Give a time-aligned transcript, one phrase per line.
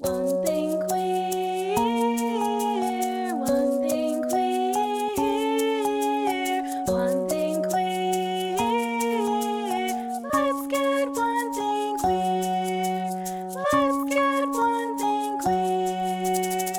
[0.00, 1.74] One thing queer,
[3.34, 4.62] one thing queer,
[6.86, 8.56] one thing queer.
[10.32, 13.10] Let's get one thing queer.
[13.72, 16.72] Let's get one thing queer.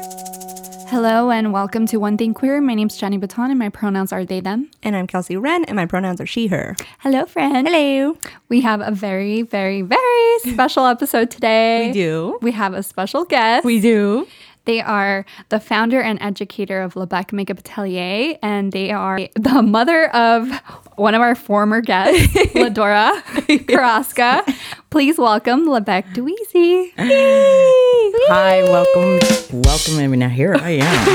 [0.87, 2.61] Hello and welcome to One Thing Queer.
[2.61, 4.71] My name's Jenny Baton and my pronouns are they, them.
[4.81, 6.77] And I'm Kelsey Wren, and my pronouns are she, her.
[6.99, 7.67] Hello, friend.
[7.67, 8.15] Hello.
[8.47, 11.87] We have a very, very, very special episode today.
[11.87, 12.39] We do.
[12.41, 13.65] We have a special guest.
[13.65, 14.27] We do.
[14.65, 20.13] They are the founder and educator of Lebec Makeup Atelier, and they are the mother
[20.13, 20.51] of
[20.95, 23.19] one of our former guests, Ladora
[23.65, 24.43] Karaska.
[24.91, 26.91] Please welcome Lebec Dweezy.
[26.97, 29.19] Hi, welcome,
[29.63, 29.97] welcome.
[29.97, 31.07] I mean, now here I am.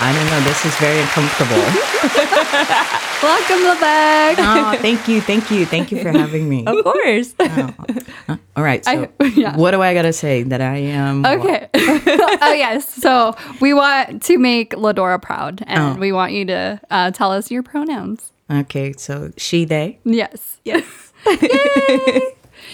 [0.00, 0.40] I don't know.
[0.40, 1.62] This is very uncomfortable.
[3.22, 4.34] Welcome, Lebec.
[4.38, 6.64] Oh, thank you, thank you, thank you for having me.
[6.66, 7.34] Of course.
[8.56, 8.84] All right.
[8.84, 9.56] So, I- yeah.
[9.56, 11.24] what do I got to say that I am?
[11.24, 11.68] Okay.
[11.74, 12.88] oh yes.
[12.92, 16.00] So we want to make Ladora proud, and Oh.
[16.00, 18.32] we want you to uh, tell us your pronouns.
[18.50, 18.92] Okay.
[18.94, 19.98] So she, they.
[20.04, 20.58] Yes.
[20.64, 20.84] yes.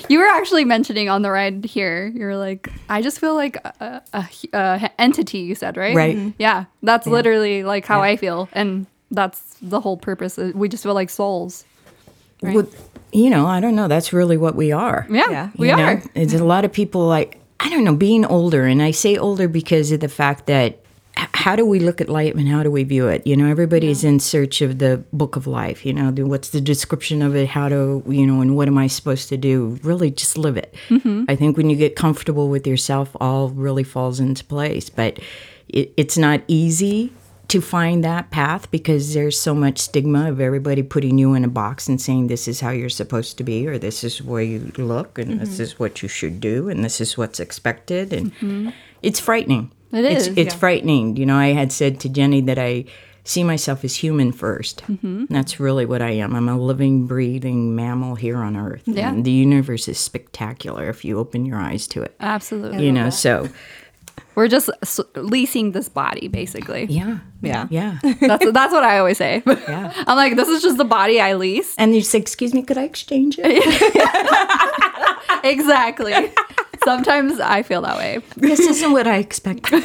[0.08, 2.08] You were actually mentioning on the ride here.
[2.14, 5.38] You were like, I just feel like a, a, a entity.
[5.38, 5.94] You said right.
[5.96, 6.16] Right.
[6.16, 6.34] Mhm.
[6.38, 6.64] Yeah.
[6.82, 10.38] That's literally like how I feel, and that's the whole purpose.
[10.38, 11.64] Uh, we just feel like souls.
[12.42, 12.54] Right.
[12.54, 12.68] Well,
[13.12, 13.88] you know, I don't know.
[13.88, 15.06] That's really what we are.
[15.08, 15.30] Yeah.
[15.30, 15.50] Yeah.
[15.56, 15.82] We know?
[15.82, 16.02] are.
[16.14, 19.48] It's a lot of people like I don't know being older, and I say older
[19.48, 20.80] because of the fact that
[21.16, 23.24] how do we look at life and how do we view it?
[23.26, 25.86] You know, everybody's in search of the book of life.
[25.86, 27.48] You know, what's the description of it?
[27.48, 29.78] How to you know, and what am I supposed to do?
[29.82, 30.74] Really, just live it.
[30.88, 31.24] Mm-hmm.
[31.28, 34.90] I think when you get comfortable with yourself, all really falls into place.
[34.90, 35.20] But
[35.68, 37.12] it, it's not easy
[37.48, 41.48] to find that path because there's so much stigma of everybody putting you in a
[41.48, 44.72] box and saying this is how you're supposed to be or this is where you
[44.76, 45.62] look and this mm-hmm.
[45.62, 48.70] is what you should do and this is what's expected and mm-hmm.
[49.02, 49.70] it's frightening.
[49.92, 50.58] It it's, it's yeah.
[50.58, 51.16] frightening.
[51.16, 52.84] You know i had said to jenny that i
[53.26, 55.24] see myself as human 1st mm-hmm.
[55.28, 56.34] that's really what i am.
[56.34, 59.10] I'm a living breathing mammal here on earth Yeah.
[59.10, 62.14] and the universe is spectacular if you open your eyes to it.
[62.20, 62.84] Absolutely.
[62.84, 63.48] you know so
[64.34, 64.68] We're just
[65.14, 66.86] leasing this body, basically.
[66.86, 67.66] yeah Yeah.
[67.70, 69.42] yeah That's that's what I always say.
[69.46, 69.92] Yeah.
[70.08, 71.74] I'm like, this is just the body I lease.
[71.78, 73.62] and you say excuse me could i exchange it
[75.44, 76.14] Exactly.
[76.84, 78.20] Sometimes I feel that way.
[78.36, 79.84] this isn't what I expected.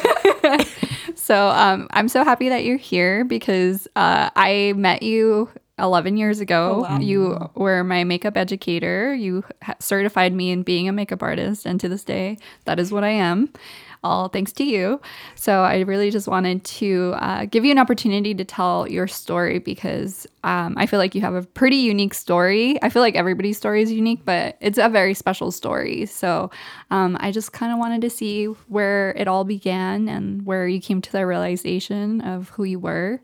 [1.16, 5.48] So um, I'm so happy that you're here because uh, I met you
[5.78, 6.86] 11 years ago.
[7.00, 9.14] You were my makeup educator.
[9.14, 12.90] You ha- certified me in being a makeup artist, and to this day, that is
[12.90, 13.50] what I am.
[14.02, 14.98] All thanks to you.
[15.34, 19.58] So I really just wanted to uh, give you an opportunity to tell your story
[19.58, 22.82] because um, I feel like you have a pretty unique story.
[22.82, 26.06] I feel like everybody's story is unique, but it's a very special story.
[26.06, 26.50] So
[26.90, 30.80] um, I just kind of wanted to see where it all began and where you
[30.80, 33.20] came to the realization of who you were.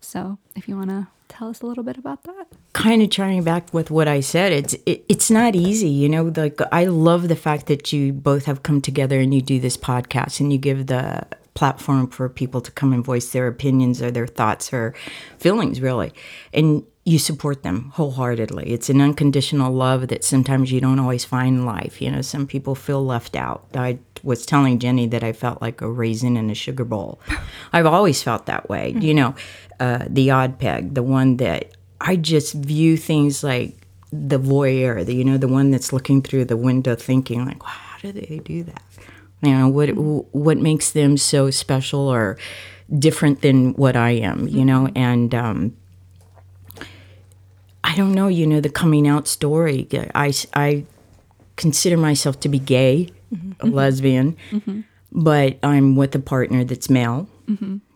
[0.00, 2.46] So if you want to tell us a little bit about that.
[2.72, 6.32] kind of trying back with what I said, it's it, it's not easy, you know.
[6.34, 9.76] Like I love the fact that you both have come together and you do this
[9.76, 14.10] podcast and you give the platform for people to come and voice their opinions or
[14.10, 14.92] their thoughts or
[15.38, 16.12] feelings, really,
[16.52, 18.70] and you support them wholeheartedly.
[18.72, 22.00] It's an unconditional love that sometimes you don't always find in life.
[22.00, 23.66] You know, some people feel left out.
[23.74, 27.20] I was telling Jenny that I felt like a raisin in a sugar bowl.
[27.72, 28.94] I've always felt that way.
[28.98, 29.34] You know,
[29.78, 35.14] uh, the odd peg, the one that I just view things like the voyeur, the
[35.14, 38.40] you know, the one that's looking through the window, thinking like, wow, how do they
[38.44, 38.82] do that?
[39.42, 39.88] You know, what
[40.34, 42.38] what makes them so special or
[42.98, 44.48] different than what I am?
[44.48, 45.76] You know, and um,
[47.82, 48.28] I don't know.
[48.28, 49.86] You know, the coming out story.
[50.14, 50.84] I I
[51.56, 53.10] consider myself to be gay,
[53.60, 54.36] a lesbian,
[55.12, 57.28] but I'm with a partner that's male.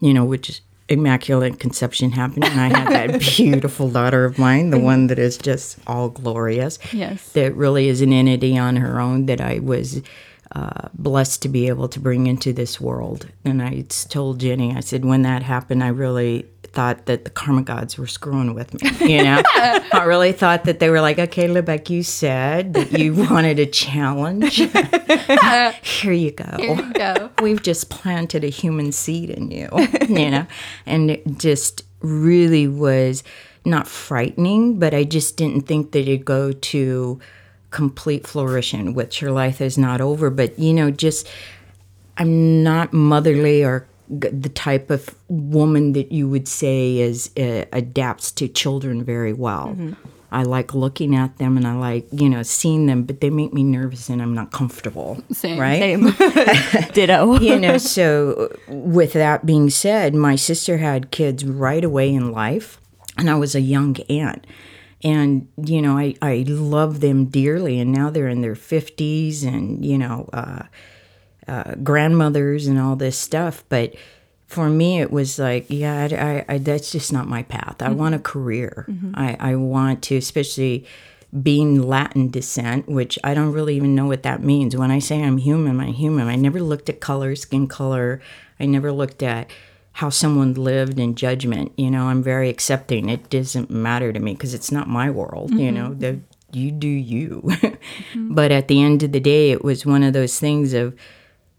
[0.00, 0.60] You know, which is
[0.90, 5.36] immaculate conception happened, and I have that beautiful daughter of mine, the one that is
[5.36, 6.78] just all glorious.
[6.92, 7.30] Yes.
[7.32, 10.02] that really is an entity on her own that I was.
[10.50, 13.28] Uh, blessed to be able to bring into this world.
[13.44, 17.62] And I told Jenny, I said, when that happened, I really thought that the karma
[17.62, 19.16] gods were screwing with me.
[19.16, 19.42] You know,
[19.92, 23.66] I really thought that they were like, okay, Lebec, you said that you wanted a
[23.66, 24.56] challenge.
[25.82, 26.56] Here you go.
[26.58, 27.30] Here you go.
[27.40, 29.68] We've just planted a human seed in you,
[30.08, 30.46] you know,
[30.86, 33.22] and it just really was
[33.64, 37.20] not frightening, but I just didn't think that it'd go to
[37.70, 40.30] complete flourishing, which your life is not over.
[40.30, 41.28] But, you know, just
[42.16, 48.30] I'm not motherly or the type of woman that you would say is uh, adapts
[48.32, 49.76] to children very well.
[50.30, 53.54] I like looking at them and I like, you know, seeing them, but they make
[53.54, 55.22] me nervous and I'm not comfortable.
[55.32, 55.58] Same.
[55.58, 55.78] Right?
[55.80, 56.90] Same.
[56.92, 57.40] Ditto.
[57.40, 62.78] you know, so with that being said, my sister had kids right away in life,
[63.16, 64.46] and I was a young aunt.
[65.02, 69.84] And, you know, I, I love them dearly, and now they're in their 50s and,
[69.84, 70.64] you know, uh,
[71.48, 73.64] uh, grandmothers and all this stuff.
[73.68, 73.94] But
[74.46, 77.82] for me, it was like, yeah, I, I, that's just not my path.
[77.82, 78.86] I want a career.
[78.88, 79.12] Mm-hmm.
[79.14, 80.86] I, I want to, especially
[81.42, 84.74] being Latin descent, which I don't really even know what that means.
[84.74, 86.28] When I say I'm human, I'm human.
[86.28, 88.20] I never looked at color, skin color.
[88.58, 89.50] I never looked at
[89.92, 91.72] how someone lived in judgment.
[91.76, 93.08] You know, I'm very accepting.
[93.08, 95.52] It doesn't matter to me because it's not my world.
[95.52, 96.00] You know, mm-hmm.
[96.00, 96.20] the,
[96.52, 97.50] you do you.
[98.12, 98.34] Mm-hmm.
[98.34, 100.94] But at the end of the day, it was one of those things of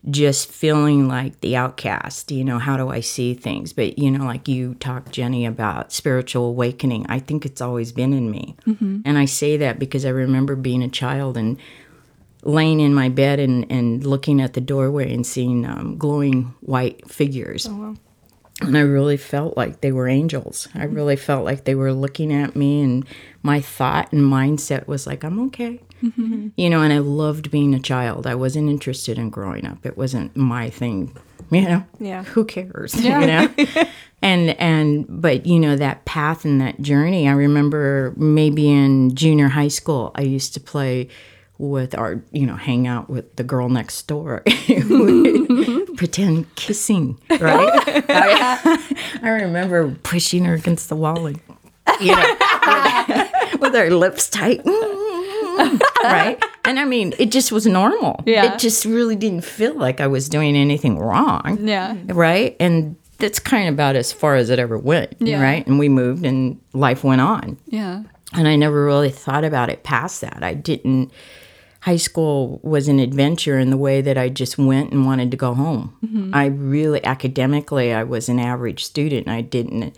[0.10, 2.32] just feeling like the outcast.
[2.32, 3.74] You know, how do I see things?
[3.74, 8.14] But, you know, like you talked, Jenny, about spiritual awakening, I think it's always been
[8.14, 8.56] in me.
[9.06, 11.58] And I say that because I remember being a child and
[12.44, 17.10] laying in my bed and, and looking at the doorway and seeing um, glowing white
[17.12, 17.66] figures.
[18.62, 20.68] And I really felt like they were angels.
[20.76, 23.06] I really felt like they were looking at me, and
[23.42, 25.82] my thought and mindset was like, I'm okay.
[26.02, 28.26] You know, and I loved being a child.
[28.28, 29.86] I wasn't interested in growing up.
[29.86, 31.16] It wasn't my thing.
[31.52, 32.24] You know, Yeah.
[32.24, 32.94] who cares?
[32.96, 33.50] You know,
[34.22, 37.28] and and but you know that path and that journey.
[37.28, 41.08] I remember maybe in junior high school, I used to play
[41.58, 44.44] with our, you know, hang out with the girl next door,
[45.98, 47.70] pretend kissing, right?
[47.88, 51.40] Oh, I, I remember pushing her against the wall and,
[52.00, 52.36] you know,
[53.08, 54.62] with, with our lips tight,
[56.04, 56.38] right?
[56.66, 58.24] And I mean, it just was normal.
[58.26, 58.54] Yeah.
[58.54, 61.96] It just really didn't feel like I was doing anything wrong Yeah.
[62.08, 62.56] right?
[62.60, 65.42] And that's kind of about as far as it ever went, Yeah.
[65.42, 65.66] right?
[65.68, 67.58] And we moved and life went on.
[67.68, 68.04] Yeah.
[68.34, 70.44] And I never really thought about it past that.
[70.44, 71.12] I didn't,
[71.82, 75.38] high school was an adventure in the way that I just went and wanted to
[75.38, 75.96] go home.
[76.06, 76.32] Mm-hmm.
[76.36, 79.28] I really, academically, I was an average student.
[79.28, 79.98] I didn't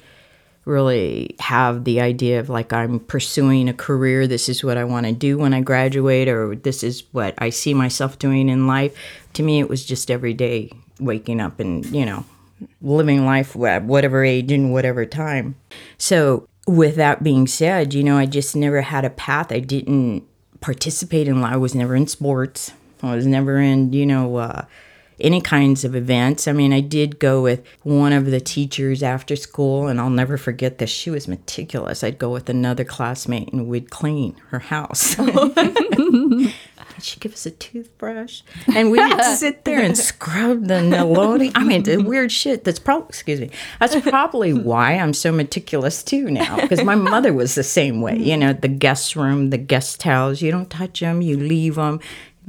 [0.72, 4.26] really have the idea of like I'm pursuing a career.
[4.26, 7.50] This is what I want to do when I graduate, or this is what I
[7.50, 8.96] see myself doing in life.
[9.34, 12.26] To me, it was just every day waking up and, you know,
[12.82, 15.56] living life at whatever age and whatever time.
[15.98, 19.52] So, with that being said, you know, I just never had a path.
[19.52, 20.24] I didn't
[20.62, 22.72] participate in, I was never in sports.
[23.04, 24.66] I was never in, you know, uh,
[25.22, 26.48] any kinds of events.
[26.48, 30.38] I mean, I did go with one of the teachers after school, and I'll never
[30.38, 30.90] forget this.
[30.90, 32.04] She was meticulous.
[32.04, 35.16] I'd go with another classmate, and we'd clean her house.
[35.34, 36.52] Oh.
[37.00, 38.42] She'd give us a toothbrush,
[38.76, 41.52] and we would sit there and scrub the Neloni.
[41.56, 42.64] I mean, the weird shit.
[42.64, 43.50] That's probably excuse me.
[43.80, 48.18] That's probably why I'm so meticulous too now, because my mother was the same way.
[48.18, 50.42] You know, the guest room, the guest towels.
[50.42, 51.22] You don't touch them.
[51.22, 52.00] You leave them.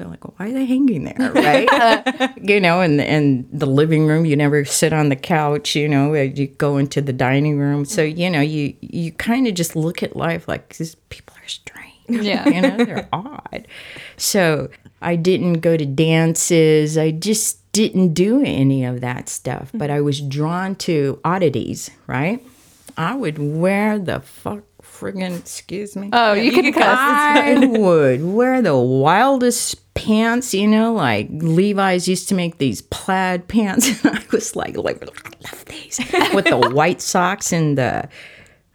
[0.08, 2.37] Like, why are they hanging there, right?
[2.43, 4.25] you know, and and the living room.
[4.26, 5.75] You never sit on the couch.
[5.76, 7.84] You know, you go into the dining room.
[7.84, 11.49] So you know, you you kind of just look at life like these people are
[11.49, 12.49] strange Yeah.
[12.54, 13.66] you know they're odd
[14.16, 14.69] so
[15.00, 20.00] i didn't go to dances i just didn't do any of that stuff but i
[20.00, 22.44] was drawn to oddities right
[22.96, 24.62] i would wear the fuck
[24.93, 26.85] friggin excuse me Oh, you can cuss.
[26.85, 33.49] I would wear the wildest pants, you know, like Levi's used to make these plaid
[33.49, 33.89] pants.
[34.05, 35.06] And I was like, like, I
[35.51, 35.99] love these
[36.34, 38.08] with the white socks and the,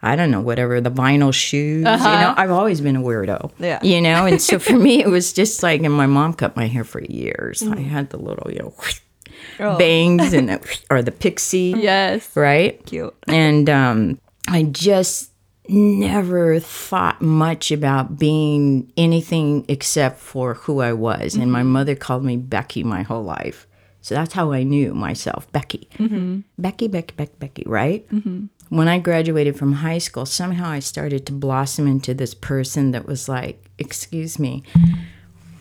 [0.02, 1.80] I don't know, whatever, the vinyl shoes.
[1.80, 3.52] You know, I've always been a weirdo.
[3.60, 3.80] Yeah.
[3.82, 6.68] You know, and so for me, it was just like, and my mom cut my
[6.68, 7.64] hair for years.
[7.64, 12.30] I had the little, you know, bangs and the, or the pixie Yes.
[12.36, 12.84] right?
[12.86, 13.16] Cute.
[13.28, 15.32] And um, I just
[15.70, 21.36] never thought much about being anything except for who I was.
[21.36, 21.70] And my mm-hmm.
[21.70, 23.68] mother called me Becky my whole life.
[24.02, 25.90] So that's how I knew myself, Becky.
[25.98, 26.40] Mm-hmm.
[26.58, 28.08] Becky, Becky, Becky, Becky, right?
[28.10, 28.46] Mm-hmm.
[28.70, 33.06] When I graduated from high school, somehow I started to blossom into this person that
[33.06, 34.64] was like, excuse me,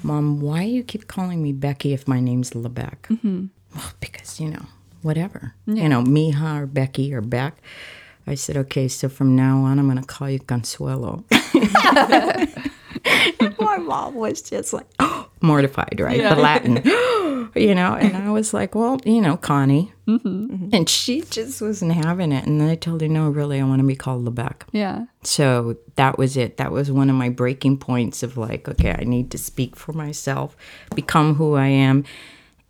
[0.02, 3.50] Mom, why you keep calling me Becky if my name's Lebec?
[3.74, 4.66] Well, because, you know,
[5.02, 5.54] whatever.
[5.66, 7.56] You know, Mija or Becky or Beck.
[8.26, 11.24] I said, okay, so from now on, I'm going to call you Consuelo.
[13.60, 14.86] My mom was just like
[15.40, 16.20] mortified, right?
[16.20, 16.76] The Latin,
[17.54, 19.92] you know, and I was like, well, you know, Connie.
[20.08, 20.46] Mm-hmm.
[20.46, 20.68] Mm-hmm.
[20.72, 22.46] And she just wasn't having it.
[22.46, 24.62] And then I told her, no, really, I want to be called Lebec.
[24.72, 25.06] Yeah.
[25.22, 26.56] So that was it.
[26.56, 29.92] That was one of my breaking points of like, okay, I need to speak for
[29.92, 30.56] myself,
[30.94, 32.04] become who I am.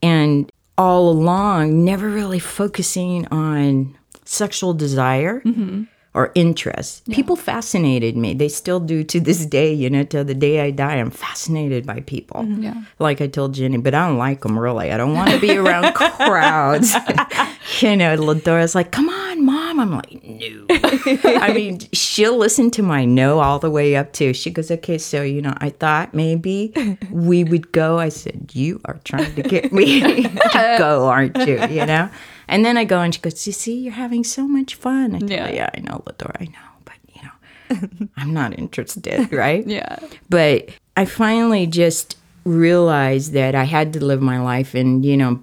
[0.02, 3.96] And all along, never really focusing on
[4.28, 5.84] sexual desire mm-hmm.
[6.14, 7.08] or interest.
[7.10, 8.34] People fascinated me.
[8.34, 10.96] They still do to this day, you know, till the day I die.
[10.96, 12.42] I'm fascinated by people.
[12.42, 12.62] Mm-hmm.
[12.62, 12.82] Yeah.
[12.98, 14.92] Like I told Jenny, but I don't like them really.
[14.92, 16.94] I don't want to be around crowds.
[17.80, 19.80] you know, Ladora's like, come on, mom.
[19.80, 20.66] I'm like, no.
[20.70, 24.32] I mean, she'll listen to my no all the way up to.
[24.32, 26.72] She goes, okay, so, you know, I thought maybe
[27.10, 27.98] we would go.
[27.98, 31.62] I said, you are trying to get me to go, aren't you?
[31.66, 32.10] You know?
[32.48, 35.14] And then I go and she goes, you see, you're having so much fun.
[35.16, 35.48] I Yeah.
[35.48, 36.68] her, yeah, I know, Ladora, I know.
[36.84, 39.66] But, you know, I'm not interested, right?
[39.66, 39.98] Yeah.
[40.30, 45.42] But I finally just realized that I had to live my life and, you know,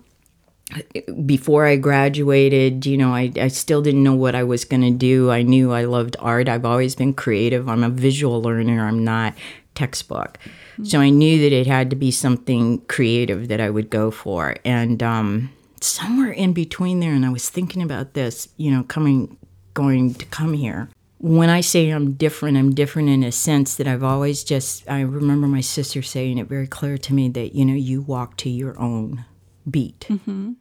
[1.26, 4.92] before I graduated, you know, I, I still didn't know what I was going to
[4.92, 5.30] do.
[5.30, 6.50] I knew I loved art.
[6.50, 7.70] I've always been creative.
[7.70, 8.88] I'm a visual learner.
[8.88, 9.36] I'm not
[9.76, 10.38] textbook.
[10.84, 14.56] So I knew that it had to be something creative that I would go for.
[14.66, 15.52] And um,
[15.84, 19.38] somewhere in between there, and I was thinking about this, you know, coming,
[19.74, 20.90] going to come here.
[21.20, 25.02] When I say I'm different, I'm different in a sense that I've always just, I
[25.02, 28.50] remember my sister saying it very clear to me that, you know, you walk to
[28.50, 29.24] your own
[29.70, 30.02] beat.
[30.10, 30.54] Mm-hmm.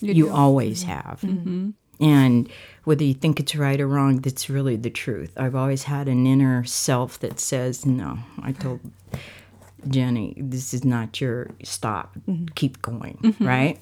[0.00, 0.92] You, always mm-hmm.
[0.92, 1.20] have.
[1.22, 1.70] Mm-hmm.
[2.00, 2.48] And
[2.84, 5.32] whether you think it's right or wrong, that's really the truth.
[5.36, 8.80] I've always had an inner self that says, no, I told
[9.88, 12.16] Jenny, this is not your stop.
[12.54, 13.78] Keep going, right?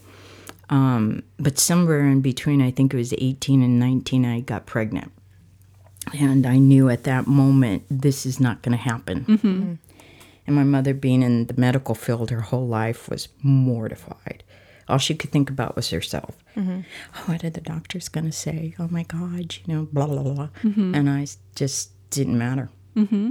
[0.68, 5.12] Um, but somewhere in between, I think it was 18 and 19, I got pregnant.
[6.18, 9.25] And I knew at that moment, this is not going to happen.
[9.25, 9.49] Mm-hmm.
[9.49, 9.75] Mm-hmm.
[10.46, 14.44] And my mother, being in the medical field her whole life, was mortified.
[14.88, 16.37] All she could think about was herself.
[16.56, 16.80] Mm-hmm.
[17.16, 18.75] Oh, what are the doctors going to say?
[18.78, 20.49] Oh my God, you know, blah, blah, blah.
[20.94, 22.70] And I just didn't matter.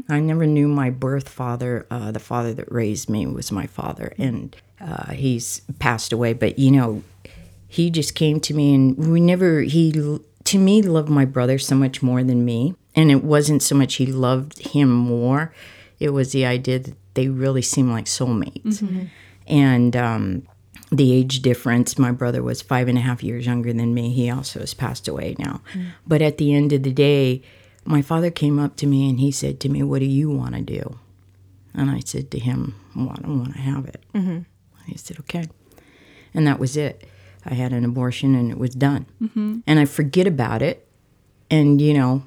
[0.10, 1.88] I never knew my birth father.
[1.90, 6.34] Uh, the father that raised me was my father, and uh, he's passed away.
[6.34, 7.04] But, you know,
[7.68, 9.92] he just came to me and we never he
[10.44, 12.76] to me loved my brother so much more than me.
[12.96, 15.54] And it wasn't so much he loved him more
[16.00, 18.82] it was the idea that they really seemed like soulmates.
[19.48, 20.48] And um,
[20.92, 24.30] the age difference my brother was five and a half years younger than me he
[24.30, 25.62] also has passed away now.
[26.06, 27.42] But at the end of the day
[27.86, 30.56] my father came up to me and he said to me what do you want
[30.56, 30.98] to do?
[31.74, 34.04] And i said to him well i don't want to have it
[34.88, 35.48] he said okay
[36.36, 37.08] and that was it.
[37.46, 39.06] I had an abortion and it was done.
[39.22, 39.60] Mm-hmm.
[39.66, 40.88] And I forget about it.
[41.50, 42.24] And, you know,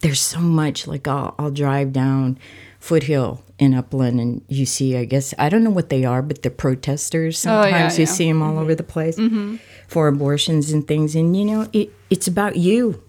[0.00, 2.38] there's so much like I'll, I'll drive down
[2.78, 6.42] Foothill in Upland and you see, I guess, I don't know what they are, but
[6.42, 8.10] the protesters, Oh, yeah, sometimes you yeah.
[8.12, 8.58] see them all mm-hmm.
[8.58, 9.56] over the place mm-hmm.
[9.86, 11.14] for abortions and things.
[11.14, 13.02] And, you know, it, it's about you.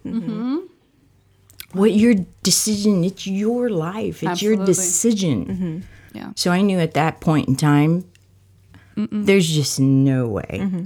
[1.74, 4.66] What your decision, it's your life, it's your Absolutely.
[4.66, 5.88] decision.
[6.14, 6.32] Yeah.
[6.36, 8.06] So I knew at that point in time,
[9.12, 10.60] there's just no way.
[10.62, 10.86] Mm-hmm.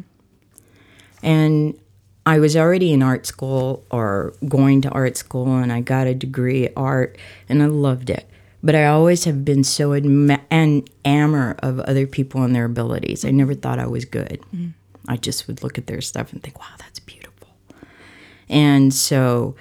[1.23, 1.79] And
[2.25, 6.13] I was already in art school or going to art school, and I got a
[6.13, 7.17] degree art,
[7.49, 8.29] and I loved it.
[8.61, 13.25] But I always have been so adma- an enamored of other people and their abilities.
[13.25, 14.41] I never thought I was good.
[14.55, 14.69] Mm-hmm.
[15.07, 17.49] I just would look at their stuff and think, wow, that's beautiful.
[18.47, 19.55] And so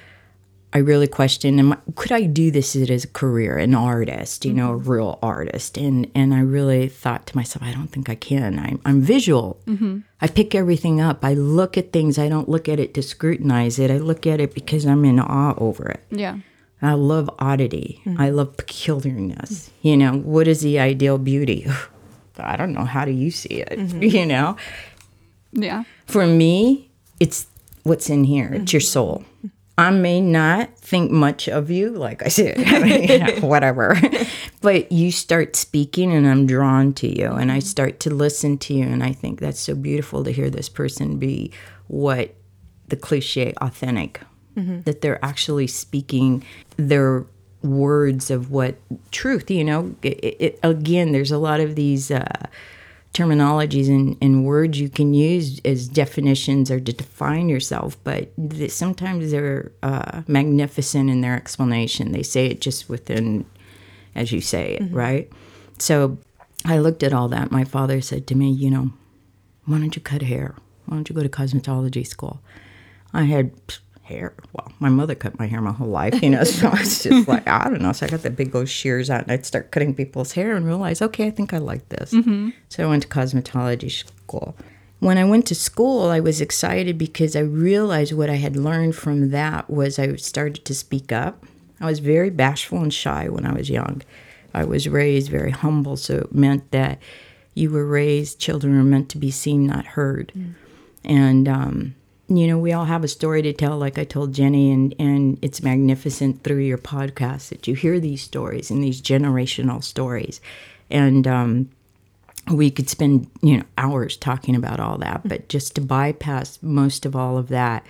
[0.74, 4.54] I really questioned, am I, could I do this as a career, an artist, you
[4.54, 4.90] know, a mm-hmm.
[4.90, 5.76] real artist?
[5.76, 8.58] And and I really thought to myself, I don't think I can.
[8.58, 9.60] I'm, I'm visual.
[9.66, 9.98] Mm-hmm.
[10.20, 11.24] I pick everything up.
[11.24, 12.18] I look at things.
[12.18, 13.90] I don't look at it to scrutinize it.
[13.90, 16.04] I look at it because I'm in awe over it.
[16.10, 16.38] Yeah.
[16.80, 18.00] I love oddity.
[18.04, 18.20] Mm-hmm.
[18.20, 19.70] I love peculiarness.
[19.82, 21.66] You know, what is the ideal beauty?
[22.38, 22.84] I don't know.
[22.84, 23.78] How do you see it?
[24.02, 24.56] You know,
[25.52, 25.84] Yeah.
[26.06, 27.46] for me, it's
[27.82, 28.50] what's in here.
[28.54, 29.24] It's your soul.
[29.78, 33.96] I may not think much of you, like I said, I mean, you know, whatever.
[34.60, 38.74] but you start speaking, and I'm drawn to you, and I start to listen to
[38.74, 41.52] you, and I think that's so beautiful to hear this person be
[41.88, 42.34] what
[42.88, 44.20] the cliche authentic,
[44.54, 46.44] that they're actually speaking
[46.76, 47.24] their
[47.62, 48.76] words of what
[49.10, 49.50] truth.
[49.50, 52.10] You know, it, it, again, there's a lot of these.
[52.10, 52.46] Uh,
[53.12, 58.70] terminologies and, and words you can use as definitions or to define yourself, but th-
[58.70, 62.12] sometimes they're uh, magnificent in their explanation.
[62.12, 63.44] They say it just within,
[64.14, 65.30] as you say it, right?
[65.78, 66.18] So
[66.64, 67.50] I looked at all that.
[67.50, 68.90] My father said to me, You know,
[69.66, 70.54] why don't you cut hair?
[70.86, 72.40] Why don't you go to cosmetology school?
[73.12, 73.50] I had
[74.12, 74.34] hair.
[74.52, 77.46] Well, my mother cut my hair my whole life, you know, so it's just like,
[77.48, 77.92] I don't know.
[77.92, 80.66] So I got the big old shears out and I'd start cutting people's hair and
[80.66, 82.10] realize, okay, I think I like this.
[82.68, 84.56] So I went to cosmetology school.
[85.00, 88.94] When I went to school, I was excited because I realized what I had learned
[88.94, 91.44] from that was I started to speak up.
[91.80, 94.02] I was very bashful and shy when I was young.
[94.54, 97.00] I was raised very humble, so it meant that
[97.54, 100.32] you were raised, children are meant to be seen, not heard.
[101.04, 101.94] And um,
[102.38, 105.38] you know, we all have a story to tell, like I told Jenny, and, and
[105.42, 110.40] it's magnificent through your podcast that you hear these stories and these generational stories.
[110.90, 111.70] And um,
[112.50, 115.22] we could spend, you know, hours talking about all that.
[115.24, 117.84] But just to bypass most of all of that,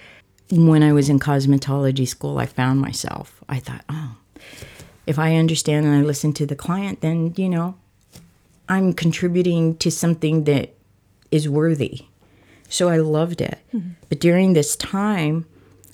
[0.51, 3.43] when I was in cosmetology school, I found myself.
[3.49, 4.17] I thought, oh,
[5.07, 7.75] if I understand and I listen to the client, then, you know,
[8.69, 10.75] I'm contributing to something that
[11.31, 12.07] is worthy.
[12.73, 13.59] So I loved it.
[14.09, 15.45] But during this time,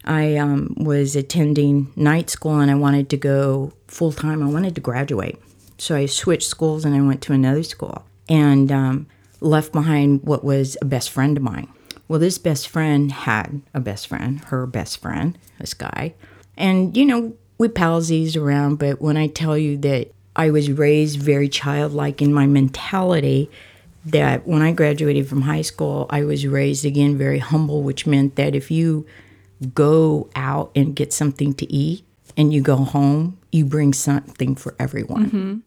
[0.05, 4.45] I um, was attending night school and I wanted to go full time.
[4.45, 5.41] I wanted to graduate.
[5.79, 9.09] So I switched schools and I went to another school and um,
[9.41, 11.69] left behind what was a best friend of mine.
[12.07, 16.15] Well, this best friend had a best friend, her best friend, this guy.
[16.57, 21.19] And, you know, we palsies around, but when I tell you that I was raised
[21.19, 23.51] very childlike in my mentality,
[24.13, 28.37] that when I graduated from high school, I was raised again very humble, which meant
[28.37, 29.07] that if you
[29.75, 32.05] go out and get something to eat
[32.37, 35.63] and you go home, you bring something for everyone.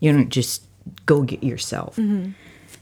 [0.00, 0.64] You don't just
[1.06, 1.98] go get yourself.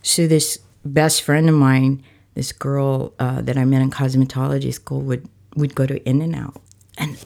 [0.02, 2.02] So this best friend of mine,
[2.34, 6.34] this girl uh, that I met in cosmetology school, would would go to In and
[6.36, 6.60] Out,
[6.98, 7.16] and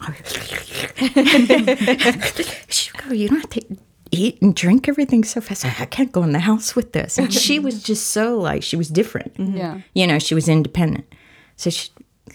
[2.68, 3.76] she would go, "You don't have to
[4.10, 5.64] eat and drink everything so fast.
[5.64, 8.76] I can't go in the house with this." And she was just so like she
[8.76, 9.34] was different.
[9.34, 9.56] Mm-hmm.
[9.56, 9.80] Yeah.
[9.94, 11.06] You know, she was independent.
[11.56, 11.90] So she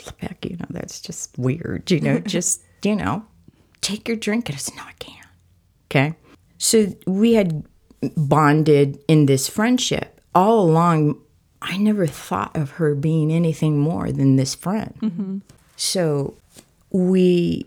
[0.06, 1.90] look back, you know, that's just weird.
[1.90, 3.26] You know, just you know,
[3.82, 4.50] take your drink.
[4.50, 5.28] And I said, "No, I can't."
[5.92, 6.16] Okay.
[6.58, 7.66] So we had
[8.16, 11.22] bonded in this friendship all along.
[11.62, 14.94] I never thought of her being anything more than this friend.
[15.02, 15.38] Mm-hmm.
[15.76, 16.36] So
[16.92, 17.66] we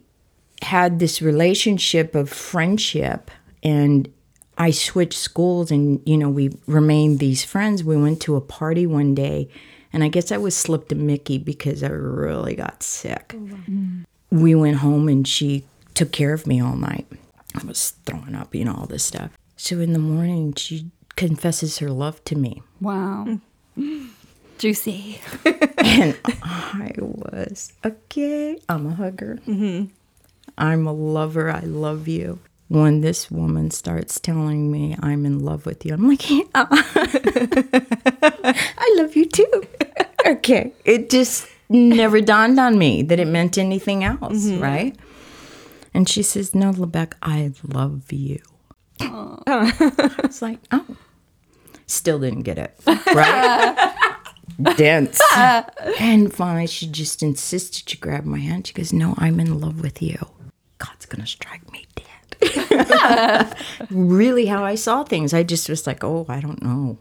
[0.62, 3.30] had this relationship of friendship
[3.62, 4.12] and
[4.56, 7.84] I switched schools and you know we remained these friends.
[7.84, 9.48] We went to a party one day
[9.92, 13.34] and I guess I was slipped a Mickey because I really got sick.
[13.34, 14.02] Oh, mm-hmm.
[14.30, 17.06] We went home and she took care of me all night.
[17.54, 19.30] I was throwing up, you know, all this stuff.
[19.56, 22.62] So in the morning she confesses her love to me.
[22.80, 23.38] Wow.
[23.76, 24.08] Mm.
[24.58, 25.20] Juicy.
[25.80, 29.38] And I was, okay, I'm a hugger.
[29.46, 29.86] Mm-hmm.
[30.58, 31.50] I'm a lover.
[31.50, 32.40] I love you.
[32.68, 36.42] When this woman starts telling me I'm in love with you, I'm like, yeah.
[36.54, 37.74] I
[38.98, 39.62] love you too.
[40.26, 40.72] okay.
[40.84, 44.62] It just never dawned on me that it meant anything else, mm-hmm.
[44.62, 44.94] right?
[45.94, 48.40] And she says, No, Lebec, I love you.
[49.00, 50.84] I was like, Oh.
[51.86, 52.78] Still didn't get it.
[53.14, 53.94] Right?
[54.76, 55.20] Dense.
[55.98, 57.88] and finally, she just insisted.
[57.88, 58.66] She grabbed my hand.
[58.66, 60.18] She goes, No, I'm in love with you.
[60.78, 62.04] God's going to strike me dead.
[63.90, 65.34] really, how I saw things.
[65.34, 66.98] I just was like, Oh, I don't know.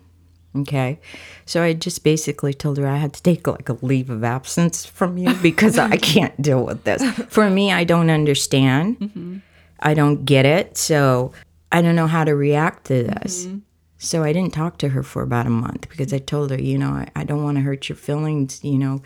[0.55, 0.99] Okay.
[1.45, 4.85] So I just basically told her I had to take like a leave of absence
[4.85, 7.03] from you because I can't deal with this.
[7.29, 8.99] For me, I don't understand.
[8.99, 9.37] Mm-hmm.
[9.79, 10.77] I don't get it.
[10.77, 11.31] So
[11.71, 13.45] I don't know how to react to this.
[13.45, 13.59] Mm-hmm.
[13.99, 16.77] So I didn't talk to her for about a month because I told her, you
[16.77, 18.63] know, I, I don't want to hurt your feelings.
[18.63, 19.01] You know,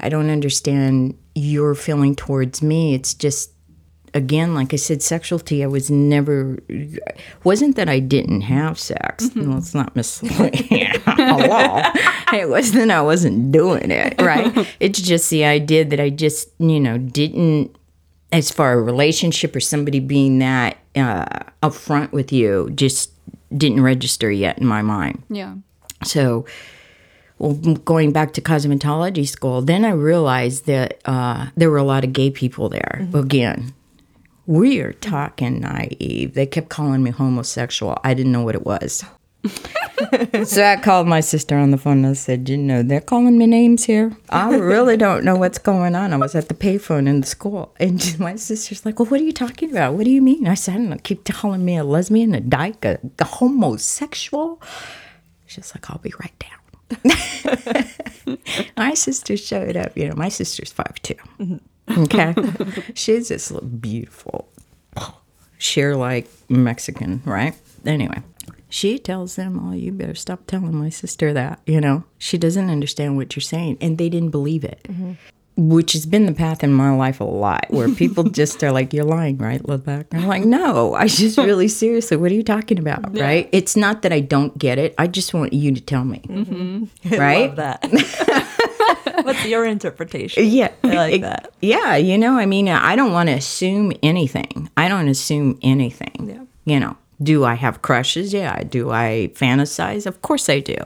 [0.00, 2.94] I don't understand your feeling towards me.
[2.94, 3.51] It's just,
[4.14, 6.58] again, like I said, sexuality, I was never,
[7.44, 9.34] wasn't that I didn't have sex.
[9.34, 10.88] No, it's not misleading.
[11.06, 11.82] Hello.
[12.32, 14.68] It wasn't I wasn't doing it, right?
[14.80, 17.74] it's just the idea that I just, you know, didn't
[18.32, 21.26] as far a relationship or somebody being that uh,
[21.62, 23.10] upfront with you just
[23.56, 25.22] didn't register yet in my mind.
[25.28, 25.56] Yeah.
[26.04, 26.46] So,
[27.38, 32.04] well, going back to cosmetology school, then I realized that uh, there were a lot
[32.04, 33.06] of gay people there.
[33.12, 33.74] Again,
[34.46, 36.34] we are talking naive.
[36.34, 37.98] They kept calling me homosexual.
[38.02, 39.04] I didn't know what it was.
[40.44, 43.38] so I called my sister on the phone and I said, You know, they're calling
[43.38, 44.16] me names here.
[44.30, 46.12] I really don't know what's going on.
[46.12, 47.74] I was at the payphone in the school.
[47.80, 49.94] And my sister's like, Well, what are you talking about?
[49.94, 50.46] What do you mean?
[50.46, 50.98] I said, I don't know.
[51.02, 54.60] Keep calling me a lesbian, a dyke, a, a homosexual.
[55.46, 56.58] She's like, I'll be right down.
[58.76, 59.96] my sister showed up.
[59.96, 61.14] You know, my sister's five two.
[61.38, 61.56] Mm-hmm.
[61.98, 62.34] Okay.
[62.94, 64.48] She's just beautiful,
[65.58, 67.54] sheer like Mexican, right?
[67.84, 68.22] Anyway,
[68.72, 71.60] she tells them, Oh, you better stop telling my sister that.
[71.66, 73.78] You know, she doesn't understand what you're saying.
[73.80, 74.80] And they didn't believe it.
[74.88, 75.12] Mm-hmm.
[75.54, 78.94] Which has been the path in my life a lot, where people just are like,
[78.94, 82.16] "You're lying, right, Lebec?" I'm like, "No, I just really seriously.
[82.16, 83.50] What are you talking about, right?
[83.52, 84.94] It's not that I don't get it.
[84.96, 87.14] I just want you to tell me, mm-hmm.
[87.14, 87.48] right?
[87.48, 88.48] Love that.
[89.26, 90.46] What's your interpretation?
[90.46, 91.52] Yeah, I like it- that.
[91.60, 94.70] Yeah, you know, I mean, I don't want to assume anything.
[94.76, 96.28] I don't assume anything.
[96.28, 96.44] Yeah.
[96.64, 98.32] You know, do I have crushes?
[98.32, 98.62] Yeah.
[98.62, 100.06] Do I fantasize?
[100.06, 100.76] Of course I do.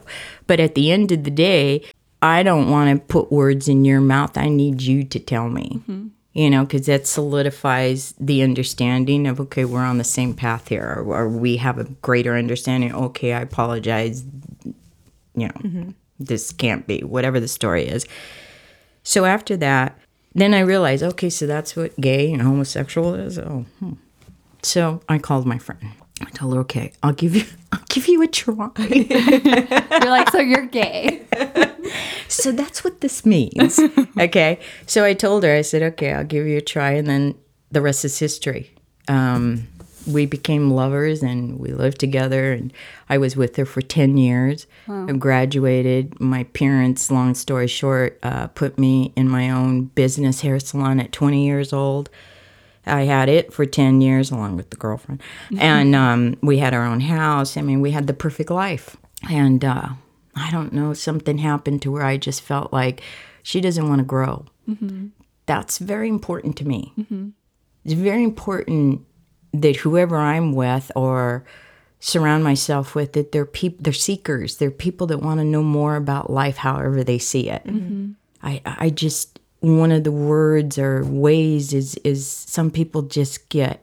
[0.46, 1.82] But at the end of the day,
[2.22, 4.36] I don't want to put words in your mouth.
[4.36, 5.80] I need you to tell me.
[5.82, 6.08] Mm-hmm.
[6.32, 10.84] You know, because that solidifies the understanding of okay, we're on the same path here,
[10.98, 12.94] or, or we have a greater understanding.
[12.94, 14.22] Okay, I apologize.
[15.34, 15.90] You know, mm-hmm.
[16.18, 18.06] This can't be whatever the story is.
[19.02, 19.98] So after that,
[20.34, 23.38] then I realized, okay, so that's what gay and homosexual is.
[23.38, 23.92] Oh, hmm.
[24.62, 25.92] so I called my friend.
[26.20, 28.70] I told her, okay, I'll give you, I'll give you a try.
[28.78, 31.22] You're like, so you're gay.
[32.28, 33.78] so that's what this means.
[34.18, 34.58] okay.
[34.86, 36.92] So I told her, I said, okay, I'll give you a try.
[36.92, 37.34] And then
[37.70, 38.74] the rest is history.
[39.08, 39.68] Um,
[40.06, 42.52] we became lovers and we lived together.
[42.52, 42.72] And
[43.08, 44.66] I was with her for 10 years.
[45.08, 46.20] I graduated.
[46.20, 51.12] My parents, long story short, uh, put me in my own business hair salon at
[51.12, 52.08] 20 years old.
[52.86, 55.20] I had it for 10 years along with the girlfriend.
[55.58, 57.56] And um, we had our own house.
[57.56, 58.96] I mean, we had the perfect life.
[59.28, 59.88] And uh,
[60.36, 63.02] I don't know, something happened to where I just felt like
[63.42, 64.44] she doesn't want to grow.
[65.46, 66.92] That's very important to me.
[67.84, 69.05] It's very important
[69.62, 71.44] that whoever I'm with or
[72.00, 74.58] surround myself with that they're people they're seekers.
[74.58, 77.64] They're people that want to know more about life however they see it.
[77.64, 78.12] Mm-hmm.
[78.42, 83.82] I, I just one of the words or ways is is some people just get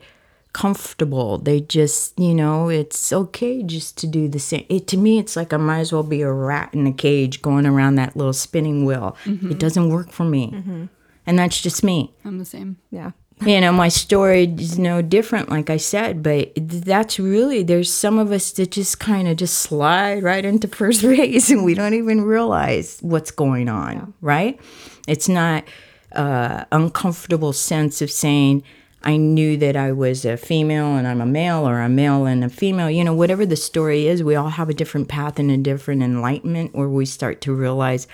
[0.53, 1.39] comfortable.
[1.39, 5.35] They just you know it's okay just to do the same it to me it's
[5.35, 8.33] like i might as well be a rat in a cage going around that little
[8.33, 9.17] spinning wheel.
[9.25, 9.51] Mm-hmm.
[9.51, 10.51] It doesn't work for me.
[10.51, 10.85] Mm-hmm.
[11.25, 12.13] And that's just me.
[12.25, 12.77] I'm the same.
[12.91, 13.11] Yeah.
[13.41, 18.17] You know my story is no different like i said but that's really there's some
[18.17, 21.93] of us that just kind of just slide right into first base and we don't
[21.93, 24.59] even realize what's going on right?
[25.07, 25.65] It's not
[26.13, 28.63] uh uncomfortable sense of saying
[29.01, 32.43] i knew that i was a female and i'm a male or a male and
[32.43, 32.89] a female.
[32.89, 36.03] You know whatever the story is we all have a different path and a different
[36.03, 38.07] enlightenment where we start to realize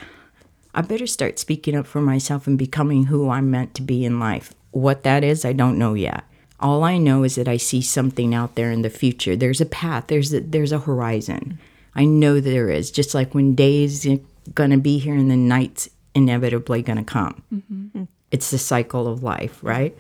[0.74, 4.20] I better start speaking up for myself and becoming who I'm meant to be in
[4.20, 4.54] life.
[4.72, 6.24] What that is, I don't know yet.
[6.60, 9.36] All I know is that I see something out there in the future.
[9.36, 10.08] There's a path.
[10.08, 11.58] There's a, there's a horizon.
[11.96, 12.92] I know there is.
[12.92, 14.06] Just like when day's
[14.54, 17.42] gonna be here and the night's inevitably gonna come.
[17.54, 18.04] Mm-hmm.
[18.32, 19.98] It's the cycle of life, right?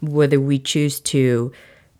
[0.00, 1.52] Whether we choose to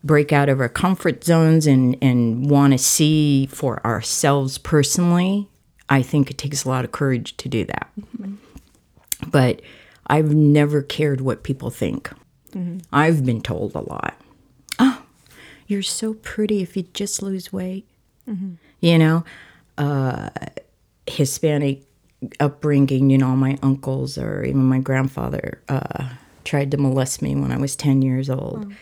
[0.03, 5.49] break out of our comfort zones and and want to see for ourselves personally,
[5.89, 7.89] I think it takes a lot of courage to do that.
[7.99, 8.35] Mm-hmm.
[9.29, 9.61] But
[10.07, 12.09] I've never cared what people think.
[12.93, 14.15] I've been told a lot.
[14.79, 15.01] Oh,
[15.67, 17.85] you're so pretty if you just lose weight.
[18.79, 19.23] You know,
[19.77, 20.29] uh,
[21.07, 21.83] Hispanic
[22.39, 26.09] upbringing, you know, my uncles or even my grandfather uh,
[26.43, 28.73] tried to molest me when I was 10 years old.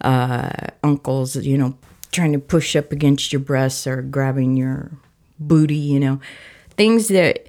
[0.00, 0.50] Uh,
[0.82, 1.76] uncles, you know,
[2.12, 4.90] trying to push up against your breasts or grabbing your
[5.38, 6.18] booty, you know,
[6.76, 7.46] things that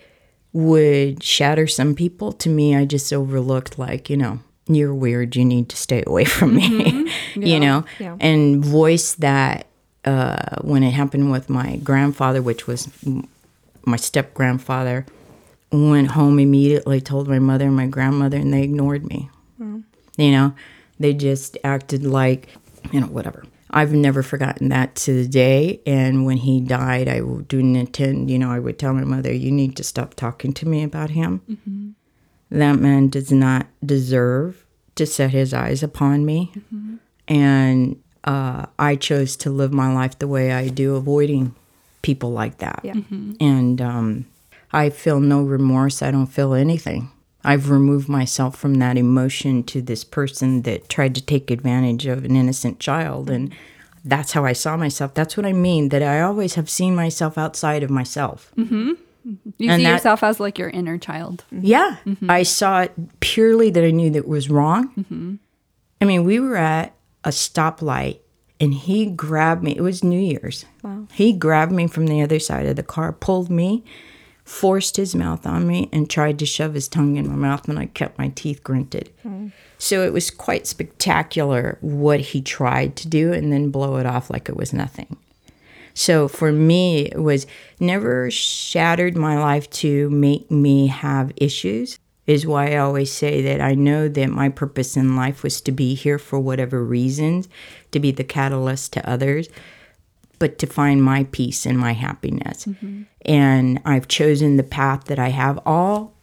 [0.53, 2.31] would shatter some people.
[2.33, 6.25] To me, I just overlooked, like, you know, you're weird, you need to stay away
[6.37, 8.17] from me, you know, Yeah.
[8.19, 9.67] and voice that
[10.05, 12.87] uh, when it happened with my grandfather, which was
[13.85, 15.05] my step grandfather,
[15.71, 19.29] went home immediately, told my mother and my grandmother, and they ignored me.
[20.17, 20.53] You know,
[20.99, 22.49] they just acted like,
[22.91, 23.43] you know, whatever.
[23.71, 25.81] I've never forgotten that to the day.
[25.85, 29.51] And when he died, I didn't intend, you know, I would tell my mother, you
[29.51, 31.95] need to stop talking to me about him.
[32.49, 36.51] That man does not deserve to set his eyes upon me.
[37.27, 41.53] And uh, I chose to live my life the way I do, avoiding
[42.01, 42.81] people like that.
[42.83, 42.95] Yeah.
[43.39, 44.25] And um,
[44.73, 46.01] I feel no remorse.
[46.01, 47.11] I don't feel anything.
[47.43, 52.25] I've removed myself from that emotion to this person that tried to take advantage of
[52.25, 53.29] an innocent child.
[53.29, 53.53] And
[54.03, 55.13] that's how I saw myself.
[55.13, 58.51] That's what I mean, that I always have seen myself outside of myself.
[58.57, 58.91] Mm-hmm.
[59.57, 61.45] You And see that- yourself as like your inner child.
[61.51, 61.97] Yeah.
[62.05, 62.29] Mm-hmm.
[62.29, 64.89] I saw it purely that I knew that was wrong.
[64.97, 65.35] Mm-hmm.
[66.01, 68.19] I mean, we were at a stoplight
[68.59, 69.75] and he grabbed me.
[69.75, 70.65] It was New Year's.
[70.83, 71.07] Wow.
[71.13, 73.83] He grabbed me from the other side of the car, pulled me,
[74.49, 77.77] forced his mouth on me, and tried to shove his tongue in my mouth, and
[77.77, 79.11] I kept my teeth gritted.
[79.77, 84.29] So it was quite spectacular what he tried to do and then blow it off
[84.29, 85.17] like it was nothing.
[85.93, 87.45] So for me, it was
[87.79, 91.99] never shattered my life to make me have issues.
[92.25, 95.71] Is why I always say that I know that my purpose in life was to
[95.71, 97.49] be here for whatever reasons,
[97.91, 99.49] to be the catalyst to others,
[100.39, 102.65] but to find my peace and my happiness.
[102.65, 103.03] Mm-hmm.
[103.25, 106.13] And I've chosen the path that I have all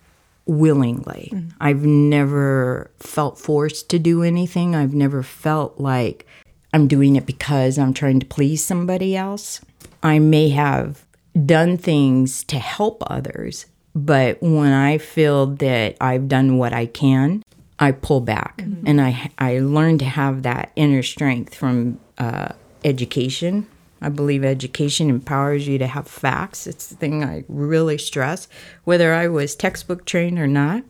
[0.46, 1.30] willingly.
[1.32, 1.48] Mm-hmm.
[1.60, 4.74] I've never felt forced to do anything.
[4.74, 6.26] I've never felt like
[6.72, 9.60] I'm doing it because I'm trying to please somebody else.
[10.02, 11.04] I may have
[11.44, 17.42] done things to help others, But when I feel that I've done what I can,
[17.78, 18.86] I pull back, mm-hmm.
[18.86, 22.50] and I I learn to have that inner strength from uh,
[22.84, 23.66] education.
[24.06, 26.68] I believe education empowers you to have facts.
[26.68, 28.46] It's the thing I really stress,
[28.84, 30.84] whether I was textbook trained or not.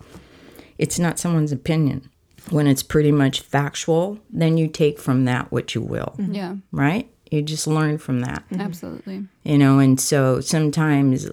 [0.77, 2.11] It's not someone's opinion.
[2.51, 6.35] When it's pretty much factual, then you take from that what you will, mm-hmm.
[6.35, 7.11] Yeah, right?
[7.31, 8.61] You just learn from that mm-hmm.
[8.61, 9.27] absolutely.
[9.43, 11.29] you know and so sometimes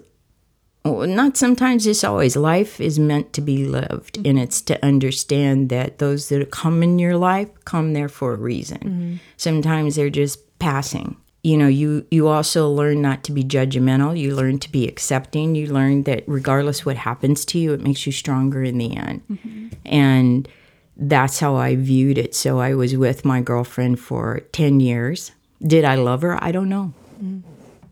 [0.84, 5.68] well, not sometimes it's always life is meant to be lived and it's to understand
[5.68, 9.14] that those that come in your life come there for a reason mm-hmm.
[9.36, 14.34] sometimes they're just passing you know you you also learn not to be judgmental you
[14.34, 18.12] learn to be accepting you learn that regardless what happens to you it makes you
[18.12, 19.68] stronger in the end mm-hmm.
[19.84, 20.48] and
[20.96, 22.34] that's how I viewed it.
[22.34, 25.32] So I was with my girlfriend for 10 years.
[25.62, 26.42] Did I love her?
[26.42, 26.92] I don't know.
[27.22, 27.42] Mm.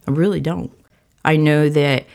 [0.07, 0.73] I really don't.
[1.25, 2.07] I know that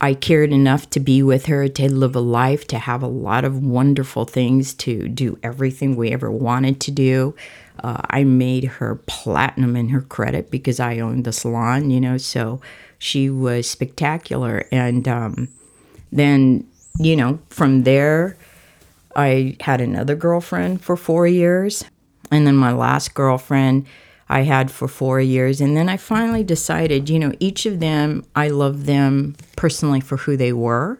[0.00, 3.44] I cared enough to be with her, to live a life, to have a lot
[3.44, 7.34] of wonderful things, to do everything we ever wanted to do.
[7.82, 12.18] Uh, I made her platinum in her credit because I owned the salon, you know,
[12.18, 12.60] so
[12.98, 14.64] she was spectacular.
[14.70, 15.48] And um,
[16.12, 16.66] then,
[16.98, 18.36] you know, from there,
[19.16, 21.84] I had another girlfriend for four years.
[22.30, 23.86] And then my last girlfriend
[24.28, 25.60] I had for four years.
[25.60, 30.16] And then I finally decided, you know, each of them, I love them personally for
[30.16, 30.98] who they were.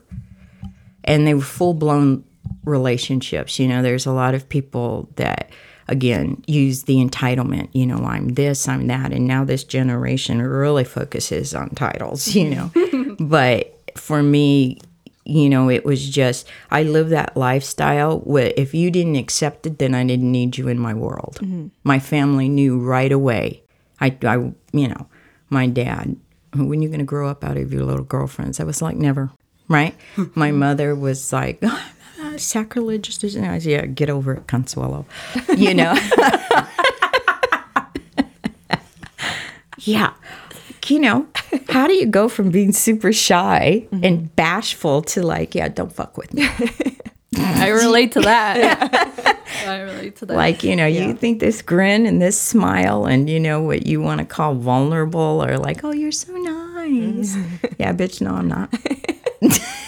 [1.04, 2.24] And they were full blown
[2.64, 3.58] relationships.
[3.58, 5.50] You know, there's a lot of people that,
[5.88, 9.12] again, use the entitlement, you know, I'm this, I'm that.
[9.12, 13.16] And now this generation really focuses on titles, you know.
[13.20, 14.80] but for me,
[15.24, 18.18] you know, it was just I live that lifestyle.
[18.20, 21.38] Where if you didn't accept it, then I didn't need you in my world.
[21.40, 21.68] Mm-hmm.
[21.82, 23.62] My family knew right away.
[24.00, 24.36] I, I,
[24.72, 25.08] you know,
[25.48, 26.16] my dad.
[26.54, 28.60] When you're going to grow up out of your little girlfriends?
[28.60, 29.32] I was like, never.
[29.68, 29.96] Right.
[30.36, 31.60] my mother was like,
[32.34, 33.16] "Ah, sacrilegious.
[33.16, 35.06] Said, yeah, get over it, Consuelo.
[35.56, 35.94] You know.
[39.78, 40.14] yeah
[40.90, 41.26] you know,
[41.68, 46.16] how do you go from being super shy and bashful to like, yeah, don't fuck
[46.16, 46.48] with me?
[47.36, 49.38] I relate to that.
[49.66, 50.36] I relate to that.
[50.36, 54.00] Like, you know, you think this grin and this smile and, you know, what you
[54.00, 57.36] want to call vulnerable or like, oh, you're so nice.
[57.78, 58.72] yeah, bitch, no, I'm not.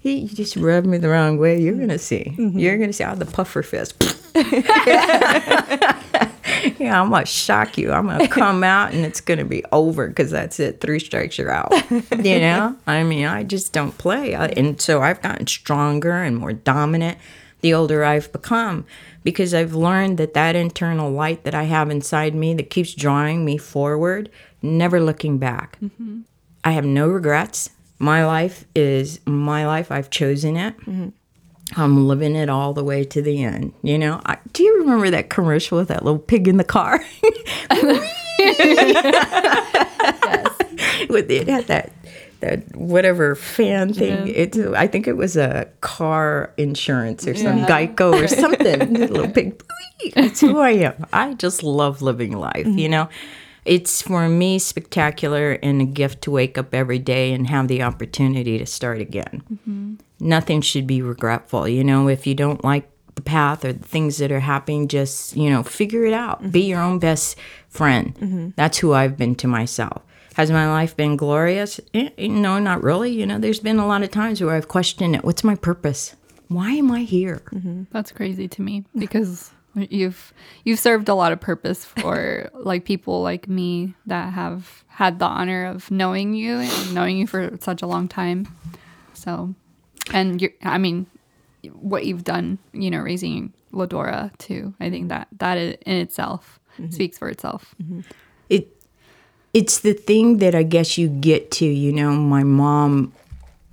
[0.00, 1.60] He just rubbed me the wrong way.
[1.60, 2.34] You're gonna see.
[2.36, 2.58] Mm-hmm.
[2.58, 3.04] You're gonna see.
[3.04, 3.94] I have the puffer fist.
[6.78, 7.92] yeah, I'm gonna shock you.
[7.92, 10.80] I'm gonna come out and it's gonna be over because that's it.
[10.80, 11.72] Three strikes, you're out.
[11.90, 12.76] you know.
[12.86, 17.18] I mean, I just don't play, I, and so I've gotten stronger and more dominant
[17.60, 18.86] the older I've become
[19.22, 23.44] because I've learned that that internal light that I have inside me that keeps drawing
[23.44, 24.30] me forward,
[24.62, 25.78] never looking back.
[25.80, 26.20] Mm-hmm.
[26.64, 27.70] I have no regrets.
[28.00, 29.92] My life is my life.
[29.92, 30.76] I've chosen it.
[30.78, 31.08] Mm-hmm.
[31.76, 33.74] I'm living it all the way to the end.
[33.82, 36.98] You know, I, do you remember that commercial with that little pig in the car?
[41.10, 41.92] with it had that
[42.40, 44.28] that whatever fan thing.
[44.28, 48.94] It's I think it was a car insurance or some Geico or something.
[48.94, 49.62] Little pig.
[50.02, 51.04] It's who I am.
[51.12, 52.64] I just love living life.
[52.64, 52.90] You mm-hmm.
[52.90, 53.08] know.
[53.64, 57.82] It's for me spectacular and a gift to wake up every day and have the
[57.82, 59.42] opportunity to start again.
[59.52, 59.94] Mm-hmm.
[60.20, 61.68] Nothing should be regretful.
[61.68, 65.36] You know, if you don't like the path or the things that are happening, just,
[65.36, 66.40] you know, figure it out.
[66.52, 66.68] Be mm-hmm.
[66.68, 67.36] your own best
[67.68, 68.14] friend.
[68.14, 68.48] Mm-hmm.
[68.56, 70.02] That's who I've been to myself.
[70.34, 71.80] Has my life been glorious?
[71.92, 73.10] Eh, eh, No, not really.
[73.10, 75.24] You know, there's been a lot of times where I've questioned it.
[75.24, 76.16] What's my purpose?
[76.48, 77.42] Why am I here?
[77.92, 80.32] That's crazy to me because you've
[80.64, 85.24] you've served a lot of purpose for like people like me that have had the
[85.24, 88.46] honor of knowing you and knowing you for such a long time.
[89.14, 89.54] So,
[90.12, 91.06] and you're, I mean,
[91.72, 94.74] what you've done, you know, raising Ladora too.
[94.80, 96.90] I think that that in itself mm-hmm.
[96.90, 97.74] speaks for itself.
[97.82, 98.00] Mm-hmm.
[98.48, 98.68] it
[99.52, 103.12] it's the thing that I guess you get to, you know, my mom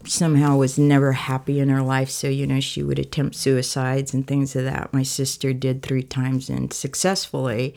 [0.07, 4.25] somehow was never happy in her life, so you know, she would attempt suicides and
[4.25, 4.93] things of that.
[4.93, 7.75] My sister did three times and successfully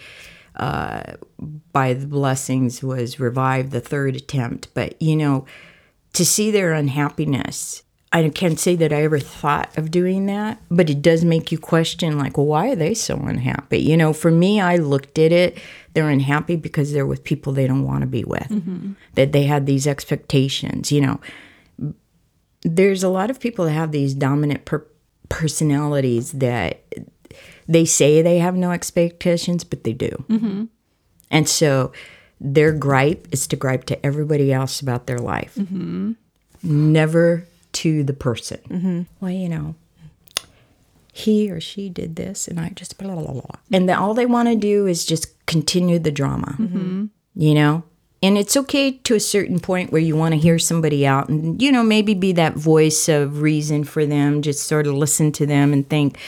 [0.57, 1.15] uh,
[1.73, 4.69] by the blessings was revived the third attempt.
[4.75, 5.47] But you know,
[6.15, 10.91] to see their unhappiness, I can't say that I ever thought of doing that, but
[10.91, 13.79] it does make you question, like, well, why are they so unhappy?
[13.79, 15.59] You know, for me, I looked at it,
[15.95, 18.49] they're unhappy because they're with people they don't want to be with,
[19.15, 21.21] that they had these expectations, you know.
[22.63, 24.87] There's a lot of people that have these dominant per-
[25.29, 26.83] personalities that
[27.67, 30.25] they say they have no expectations, but they do.
[30.29, 30.65] Mm-hmm.
[31.31, 31.93] And so
[32.41, 35.55] their gripe is to gripe to everybody else about their life.
[35.55, 36.13] Mm-hmm.
[36.63, 38.59] never to the person.
[38.69, 39.03] Mm-hmm.
[39.21, 39.75] Well, you know,
[41.13, 43.57] he or she did this, and I just blah, blah, blah.
[43.73, 46.57] And then all they want to do is just continue the drama,
[47.35, 47.85] you know?
[48.23, 51.61] And it's okay to a certain point where you want to hear somebody out and,
[51.61, 55.47] you know, maybe be that voice of reason for them, just sort of listen to
[55.47, 56.19] them and think,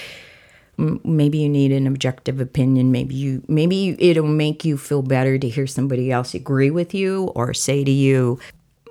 [0.78, 2.92] maybe you need an objective opinion.
[2.92, 7.24] Maybe you maybe it'll make you feel better to hear somebody else agree with you
[7.34, 8.38] or say to you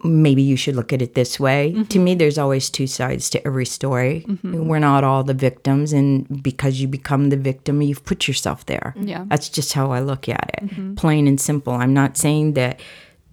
[0.04, 2.18] maybe you should look at it this way to me mm-hmm.
[2.20, 4.68] there's always two sides to every story mm-hmm.
[4.68, 8.96] we're not all the victims and because you become the victim you've put yourself there
[8.98, 9.26] Yeah.
[9.28, 10.96] that's just how i look at it mm-hmm.
[10.96, 12.80] plain and simple i'm not saying that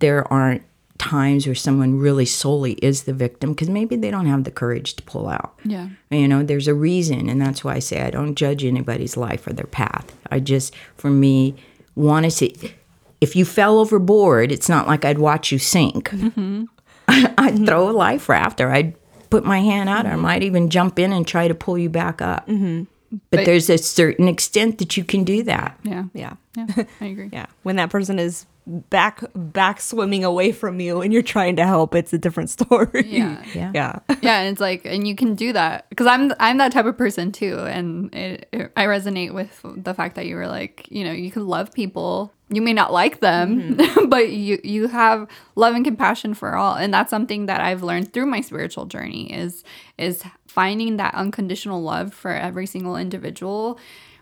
[0.00, 0.62] there aren't
[0.98, 4.94] times where someone really solely is the victim because maybe they don't have the courage
[4.94, 5.88] to pull out Yeah.
[6.10, 9.46] you know, there's a reason, and that's why I say I don't judge anybody's life
[9.46, 10.14] or their path.
[10.30, 11.54] I just, for me,
[11.94, 12.74] want to see.
[13.20, 16.12] If you fell overboard, it's not like I'd watch you sink.
[17.08, 18.94] I'd throw a life raft, or I'd
[19.30, 20.22] put my hand out, or I mm-hmm.
[20.22, 22.46] might even jump in and try to pull you back up.
[22.46, 22.84] Mm-hmm.
[23.30, 25.78] But, there's a certain extent that you can do that.
[25.82, 26.04] Yeah.
[26.12, 26.34] Yeah.
[26.56, 26.84] Yeah.
[27.00, 27.30] I agree.
[27.32, 27.46] Yeah.
[27.62, 31.94] When that person is back back swimming away from you and you're trying to help,
[31.94, 33.06] it's a different story.
[33.06, 33.42] Yeah.
[33.54, 33.70] Yeah.
[33.78, 33.98] Yeah.
[34.22, 36.96] yeah and it's like and you can do that because i'm i'm that type of
[36.96, 41.04] person too and it, it- i resonate with the fact that you were like you
[41.04, 44.08] know you can love people you may not like them mm-hmm.
[44.08, 48.12] but you you have love and compassion for all and that's something that i've learned
[48.12, 49.64] through my spiritual journey is
[49.98, 53.78] is finding that unconditional love for every single individual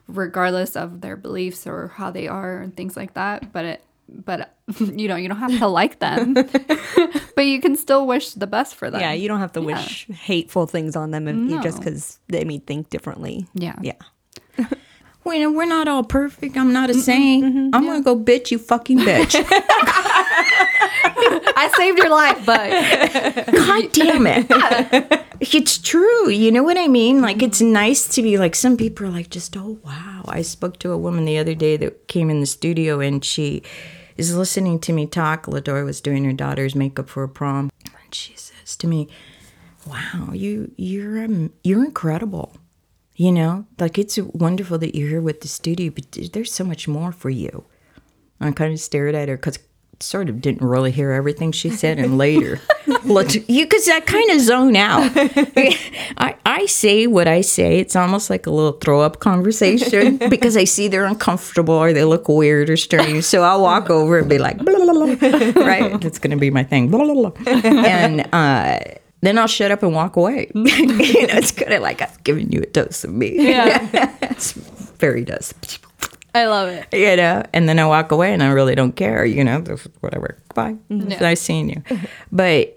[0.09, 4.55] regardless of their beliefs or how they are and things like that but it but
[4.79, 6.35] you know you don't have to like them
[7.37, 9.13] but you can still wish the best for them Yeah.
[9.13, 12.59] You don't have to wish hateful things on them if you just because they may
[12.59, 13.47] think differently.
[13.55, 13.95] yeah Yeah.
[15.25, 16.57] Well, you know, we're not all perfect.
[16.57, 17.45] I'm not a saint.
[17.45, 17.71] Mm-hmm.
[17.75, 19.35] I'm going to go bitch, you fucking bitch.
[21.59, 25.25] I saved your life, but God damn it.
[25.41, 26.29] It's true.
[26.31, 27.21] You know what I mean?
[27.23, 30.23] Like, it's nice to be like, some people are like, just, oh, wow.
[30.29, 33.63] I spoke to a woman the other day that came in the studio and she
[34.17, 35.47] is listening to me talk.
[35.47, 37.71] Ladora was doing her daughter's makeup for a prom.
[37.85, 39.09] And she says to me,
[39.87, 42.57] wow, you, you're, um, you're incredible.
[43.15, 46.87] You know, like it's wonderful that you're here with the studio, but there's so much
[46.87, 47.65] more for you.
[48.41, 49.59] I kind of stared at her because
[50.01, 52.61] sort of didn't really hear everything she said, and later,
[53.05, 55.11] looked you because I kind of zone out.
[55.17, 57.79] I I say what I say.
[57.79, 62.05] It's almost like a little throw up conversation because I see they're uncomfortable or they
[62.05, 63.25] look weird or strange.
[63.25, 66.01] So I'll walk over and be like, blah, blah, blah, right?
[66.01, 67.53] That's gonna be my thing, blah, blah, blah.
[67.53, 68.29] and.
[68.33, 68.81] uh
[69.23, 70.51] then I'll shut up and walk away.
[70.55, 73.35] you know, it's kind of like I've given you a dose of me.
[73.49, 73.89] yeah,
[74.21, 75.53] it's very dose
[76.37, 76.87] I love it.
[76.93, 79.61] you know, and then I walk away and I really don't care, you know,
[80.01, 80.39] whatever.
[80.55, 80.77] Bye.
[80.91, 81.21] It's Yeah.
[81.21, 81.83] nice seeing you.
[82.31, 82.73] But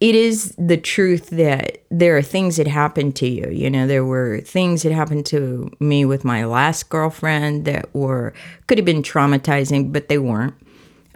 [0.00, 3.48] it is the truth that there are things that happen to you.
[3.50, 8.32] You know, there were things that happened to me with my last girlfriend that were
[8.68, 10.54] could have been traumatizing, but they weren't.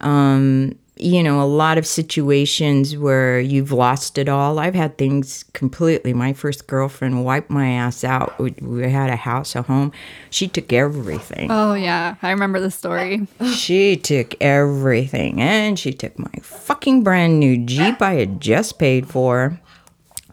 [0.01, 0.73] Um,
[1.03, 4.59] you know, a lot of situations where you've lost it all.
[4.59, 6.13] I've had things completely.
[6.13, 8.39] My first girlfriend wiped my ass out.
[8.39, 9.93] We, we had a house, a home.
[10.31, 11.51] She took everything.
[11.51, 13.27] Oh yeah, I remember the story.
[13.53, 19.09] She took everything, and she took my fucking brand new Jeep I had just paid
[19.09, 19.61] for.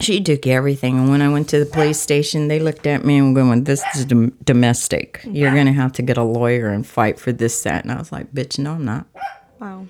[0.00, 3.18] She took everything, and when I went to the police station, they looked at me
[3.18, 5.20] and going, "This is dom- domestic.
[5.24, 8.10] You're gonna have to get a lawyer and fight for this, that." And I was
[8.10, 9.06] like, "Bitch, no, I'm not."
[9.60, 9.86] Wow.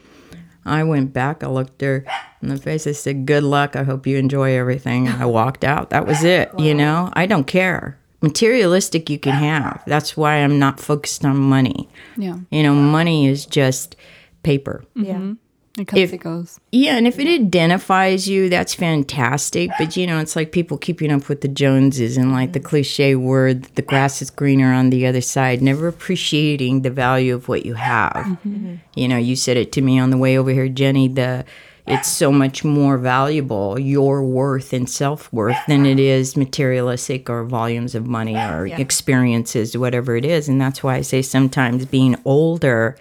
[0.65, 1.43] I went back.
[1.43, 2.05] I looked her
[2.43, 2.87] in the face.
[2.87, 3.77] I said, "Good luck.
[3.77, 5.91] I hope you enjoy everything." And I walked out.
[5.91, 6.51] That was it.
[6.59, 7.99] You know, I don't care.
[8.23, 9.83] Materialistic, you can have.
[9.87, 11.89] That's why I'm not focused on money.
[12.19, 13.97] Yeah, You know, money is just
[14.43, 14.85] paper.
[14.95, 15.15] Yeah.
[15.15, 15.33] Mm-hmm.
[15.79, 16.59] It comes If- it goes.
[16.73, 19.71] Yeah, and if it identifies you, that's fantastic.
[19.79, 22.69] But you know, it's like people keeping up with the Joneses and like the mm-hmm.
[22.69, 27.49] cliche word, the grass is greener on the other side, never appreciating the value of
[27.49, 28.13] what you have.
[28.13, 28.55] Mm-hmm.
[28.55, 28.75] Mm-hmm.
[28.95, 31.45] You know, you said it to me on the way over here, Jenny, the
[31.87, 37.45] it's so much more valuable, your worth and self worth, than it is materialistic or
[37.45, 40.49] volumes of money or experiences, whatever it is.
[40.49, 42.97] And that's why I say sometimes being older,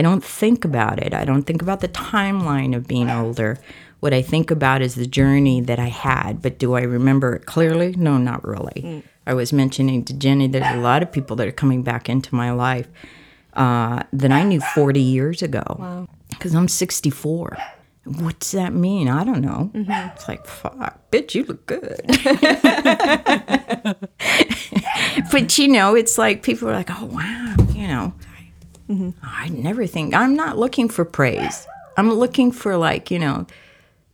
[0.00, 1.12] I don't think about it.
[1.12, 3.58] I don't think about the timeline of being older.
[4.00, 6.40] What I think about is the journey that I had.
[6.40, 7.94] But do I remember it clearly?
[7.98, 9.04] No, not really.
[9.26, 12.34] I was mentioning to Jenny, there's a lot of people that are coming back into
[12.34, 12.88] my life
[13.52, 16.08] uh, that I knew 40 years ago.
[16.30, 17.58] Because I'm 64.
[18.04, 19.06] What does that mean?
[19.06, 19.70] I don't know.
[20.16, 22.00] It's like, fuck, bitch, you look good.
[25.30, 27.39] but you know, it's like people are like, oh, wow,
[29.22, 31.66] I never think, I'm not looking for praise.
[31.96, 33.46] I'm looking for, like, you know,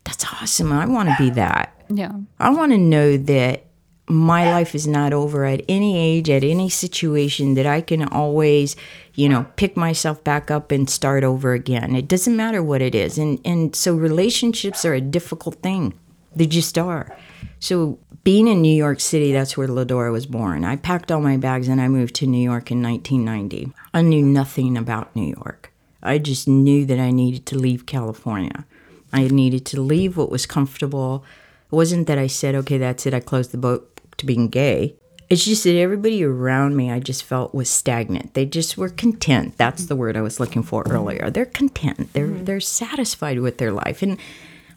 [0.05, 0.73] that's awesome.
[0.73, 1.73] I want to be that.
[1.89, 2.13] Yeah.
[2.39, 3.65] I want to know that
[4.09, 8.77] my life is not over at any age, at any situation, that I can always,
[9.15, 11.97] you know, pick myself back up and start over again.
[11.97, 13.19] It doesn't matter what it is.
[13.19, 15.95] And, and so relationships are a difficult thing.
[16.35, 17.17] They just are.
[17.59, 20.65] So being in New York City, that's where Ladora was born.
[20.65, 23.73] I packed all my bags and I moved to New York in 1990.
[23.95, 25.73] I knew nothing about New York.
[26.03, 28.65] I just knew that I needed to leave California.
[29.13, 31.25] I needed to leave what was comfortable.
[31.71, 34.97] It wasn't that I said, okay, that's it, I closed the boat to being gay.
[35.29, 38.35] It's just that everybody around me I just felt was stagnant.
[38.35, 39.57] They just were content.
[39.57, 41.31] That's the word I was looking for earlier.
[41.31, 42.13] They're content.
[42.13, 42.45] They're mm-hmm.
[42.45, 44.03] they're satisfied with their life.
[44.03, 44.19] And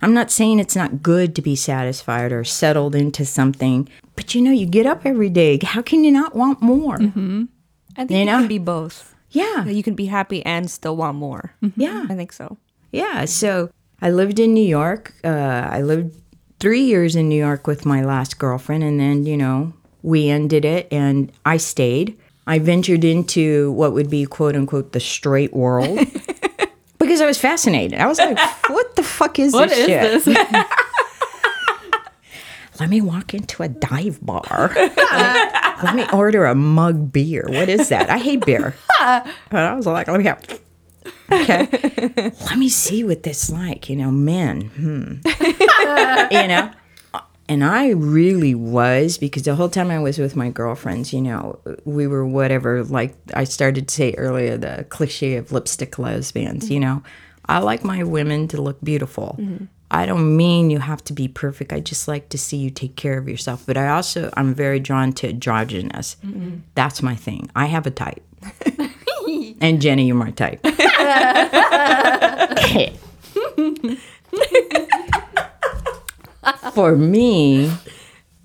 [0.01, 4.41] I'm not saying it's not good to be satisfied or settled into something, but you
[4.41, 5.59] know, you get up every day.
[5.61, 6.95] How can you not want more?
[6.95, 8.39] I think You know?
[8.39, 9.13] can be both.
[9.31, 9.65] Yeah.
[9.65, 11.53] You can be happy and still want more.
[11.75, 12.05] Yeah.
[12.09, 12.57] I think so.
[12.91, 13.25] Yeah.
[13.25, 13.69] So
[14.01, 15.13] I lived in New York.
[15.23, 15.27] Uh,
[15.69, 16.15] I lived
[16.59, 20.63] three years in New York with my last girlfriend, and then, you know, we ended
[20.65, 22.17] it and I stayed.
[22.47, 25.99] I ventured into what would be quote unquote the straight world
[27.09, 27.97] because I was fascinated.
[27.97, 28.37] I was like,
[28.69, 30.23] what the fuck is What this is shit?
[30.23, 30.37] this?
[32.79, 34.71] Let me walk into a dive bar.
[34.75, 37.45] let, me, order a mug beer.
[37.49, 38.09] What is that?
[38.09, 38.73] I hate beer.
[39.01, 40.41] And I was like, let me have.
[41.29, 41.67] Okay.
[42.45, 43.89] let me see what this like.
[43.89, 44.61] You know, men.
[44.61, 45.15] Hmm.
[46.31, 46.71] you know.
[47.49, 51.59] And I really was because the whole time I was with my girlfriends, you know,
[51.83, 56.79] we were whatever, like I started to say earlier, the cliche of lipstick lesbians, you
[56.79, 57.01] know.
[57.47, 59.35] I like my women to look beautiful.
[59.39, 59.65] Mm-hmm.
[59.89, 61.73] I don't mean you have to be perfect.
[61.73, 63.63] I just like to see you take care of yourself.
[63.65, 66.17] But I also, I'm very drawn to androgynous.
[66.23, 66.57] Mm-hmm.
[66.75, 67.49] That's my thing.
[67.55, 68.23] I have a type.
[69.59, 70.63] and Jenny, you're my type.
[76.73, 77.71] For me,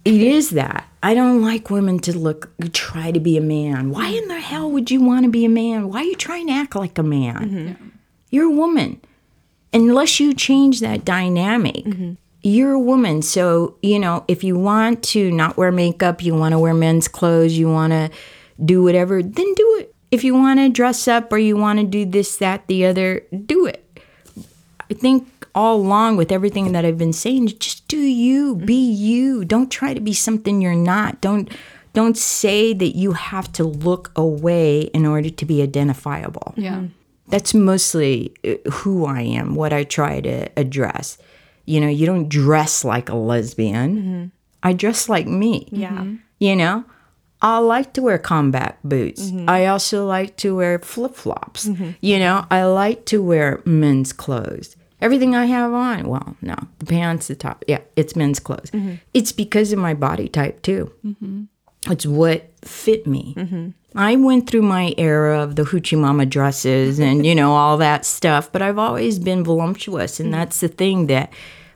[0.05, 0.89] it is that.
[1.03, 3.91] I don't like women to look, try to be a man.
[3.91, 5.89] Why in the hell would you want to be a man?
[5.89, 7.37] Why are you trying to act like a man?
[7.37, 7.89] Mm-hmm.
[8.31, 9.01] You're a woman.
[9.73, 12.13] Unless you change that dynamic, mm-hmm.
[12.43, 13.23] you're a woman.
[13.23, 17.07] So, you know, if you want to not wear makeup, you want to wear men's
[17.07, 18.11] clothes, you want to
[18.65, 19.95] do whatever, then do it.
[20.11, 23.23] If you want to dress up or you want to do this, that, the other,
[23.47, 23.85] do it.
[24.91, 29.05] I think all along with everything that I've been saying, just do you, be mm-hmm.
[29.05, 29.45] you.
[29.45, 31.21] Don't try to be something you're not.
[31.21, 31.51] Don't
[31.93, 36.53] don't say that you have to look away in order to be identifiable.
[36.57, 36.75] Yeah.
[36.75, 36.87] Mm-hmm.
[37.29, 41.19] That's mostly uh, who I am, what I try to address.
[41.67, 43.97] You know, you don't dress like a lesbian.
[43.97, 44.25] Mm-hmm.
[44.65, 45.69] I dress like me.
[45.71, 46.05] Yeah.
[46.41, 46.85] You know,
[47.41, 49.31] I like to wear combat boots.
[49.47, 51.69] I also like to wear flip flops.
[52.01, 54.77] You know, I like to wear men's clothes.
[55.05, 58.71] Everything I have on, well, no, the pants, the top, yeah, it's men's clothes.
[58.71, 58.95] Mm-hmm.
[59.13, 60.91] It's because of my body type too.
[61.05, 61.43] Mm-hmm.
[61.93, 63.35] It's what fit me.
[63.37, 63.69] Mm-hmm.
[63.97, 68.07] I went through my era of the hoochie mama dresses and, you know, all that
[68.07, 70.21] stuff, but I've always been voluptuous.
[70.21, 71.31] And that's the thing that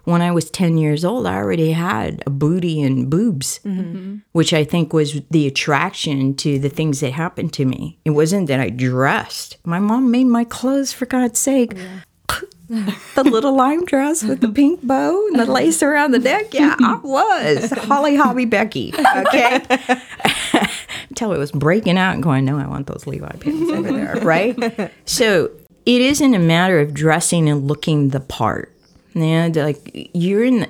[0.04, 3.60] when I was 10 years old, I already had a booty and boobs,
[4.32, 7.98] which I think was the attraction to the things that happened to me.
[8.06, 9.58] It wasn't that I dressed.
[9.66, 11.74] My mom made my clothes, for God's sake.
[12.68, 16.52] The little lime dress with the pink bow and the lace around the neck.
[16.52, 18.92] Yeah, I was Holly Hobbie Becky.
[18.94, 19.64] Okay.
[21.08, 24.16] Until it was breaking out and going, no, I want those Levi pants over there.
[24.22, 24.92] Right.
[25.06, 25.50] So
[25.86, 28.74] it isn't a matter of dressing and looking the part.
[29.14, 30.68] And like you're in the,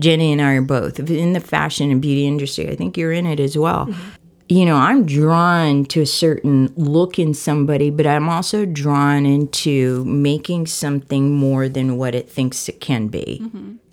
[0.00, 2.70] Jenny and I are both in the fashion and beauty industry.
[2.70, 3.86] I think you're in it as well.
[3.86, 4.08] Mm-hmm.
[4.52, 10.04] You know, I'm drawn to a certain look in somebody, but I'm also drawn into
[10.04, 13.42] making something more than what it thinks it can be.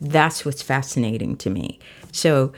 [0.01, 1.79] That's what's fascinating to me.
[2.11, 2.51] So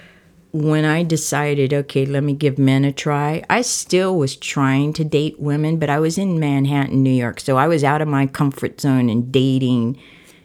[0.51, 5.03] when I decided, okay, let me give men a try, I still was trying to
[5.03, 7.39] date women, but I was in Manhattan, New York.
[7.39, 9.99] So I was out of my comfort zone and dating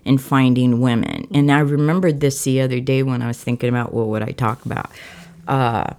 [0.05, 1.27] and finding women.
[1.33, 4.29] And I remembered this the other day when I was thinking about well, what would
[4.29, 4.91] I talk about.
[5.49, 5.95] Uh,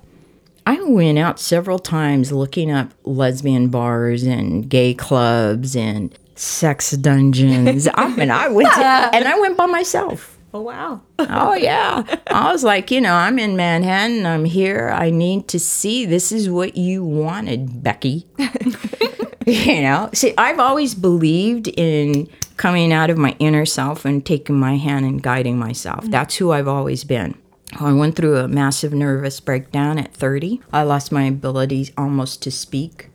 [0.68, 7.88] I went out several times looking up lesbian bars and gay clubs and sex dungeons.
[7.94, 10.38] I mean, I went to, and I went by myself.
[10.54, 11.00] Oh wow.
[11.20, 12.04] Oh yeah.
[12.28, 14.26] I was like, you know, I'm in Manhattan.
[14.26, 14.90] I'm here.
[14.94, 16.06] I need to see.
[16.06, 18.28] This is what you wanted, Becky.
[19.48, 20.10] you know.
[20.14, 25.06] See, I've always believed in coming out of my inner self and taking my hand
[25.06, 26.04] and guiding myself.
[26.04, 26.12] Mm.
[26.12, 27.38] That's who I've always been.
[27.74, 30.62] I went through a massive nervous breakdown at 30.
[30.72, 33.10] I lost my ability almost to speak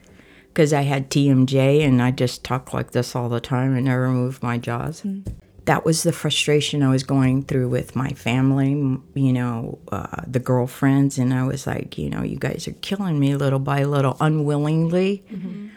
[0.49, 4.09] because I had TMJ and I just talk like this all the time and never
[4.09, 5.01] moved my jaws.
[5.01, 5.21] Hmm.
[5.65, 8.71] that was the frustration I was going through with my family,
[9.15, 11.19] you know, uh, the girlfriends.
[11.19, 15.25] And I was like, you know, you guys are killing me little by little, unwillingly.
[15.31, 15.69] Mm-hmm.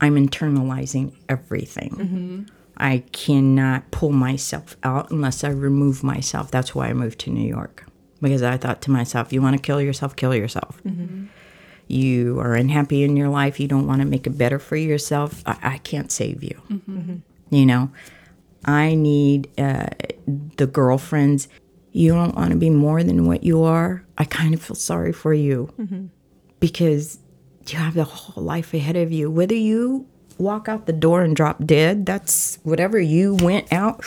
[0.00, 1.90] I'm internalizing everything.
[1.90, 2.42] Mm-hmm.
[2.76, 6.50] I cannot pull myself out unless I remove myself.
[6.50, 7.84] That's why I moved to New York
[8.20, 10.80] because I thought to myself, you want to kill yourself, kill yourself.
[10.84, 11.26] Mm-hmm.
[11.88, 15.42] You are unhappy in your life, you don't want to make it better for yourself.
[15.46, 16.60] I, I can't save you.
[16.70, 16.98] Mm-hmm.
[16.98, 17.54] Mm-hmm.
[17.54, 17.90] You know,
[18.64, 19.86] I need uh,
[20.56, 21.48] the girlfriends.
[21.92, 24.04] You don't want to be more than what you are.
[24.16, 25.72] I kind of feel sorry for you
[26.60, 27.18] because
[27.66, 29.30] you have the whole life ahead of you.
[29.30, 30.06] Whether you
[30.38, 34.04] walk out the door and drop dead, that's whatever you went out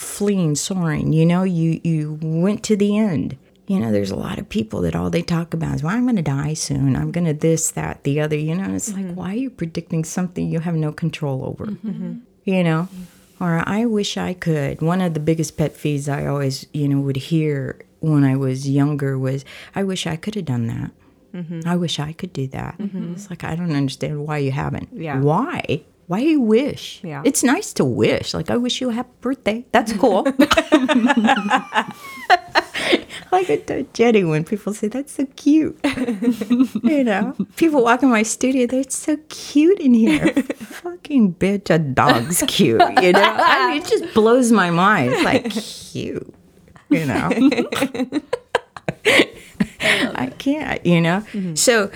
[0.00, 1.12] fleeing, soaring.
[1.12, 3.36] You know, you you went to the end.
[3.66, 6.02] You know, there's a lot of people that all they talk about is, well, I'm
[6.02, 6.96] going to die soon.
[6.96, 8.36] I'm going to this, that, the other.
[8.36, 9.14] You know, and it's like, mm-hmm.
[9.14, 11.66] why are you predicting something you have no control over?
[11.66, 11.88] Mm-hmm.
[11.88, 12.18] Mm-hmm.
[12.44, 12.88] You know,
[13.38, 14.82] or I wish I could.
[14.82, 18.68] One of the biggest pet peeves I always, you know, would hear when I was
[18.68, 19.44] younger was,
[19.74, 20.90] I wish I could have done that.
[21.64, 22.74] I wish I could do that.
[22.80, 24.88] It's like, I don't understand why you haven't.
[24.92, 25.20] Yeah.
[25.20, 25.84] Why?
[26.10, 26.98] Why do you wish?
[27.04, 27.22] Yeah.
[27.24, 28.34] It's nice to wish.
[28.34, 29.64] Like, I wish you a happy birthday.
[29.70, 30.24] That's cool.
[33.30, 35.78] like I told Jenny when people say, that's so cute.
[36.82, 40.34] you know, people walk in my studio, they're so cute in here.
[40.82, 42.82] Fucking bitch, a dog's cute.
[43.00, 45.12] You know, I mean, it just blows my mind.
[45.12, 46.34] It's like, cute.
[46.88, 47.30] You know,
[50.16, 51.20] I can't, you know?
[51.32, 51.54] Mm-hmm.
[51.54, 51.92] So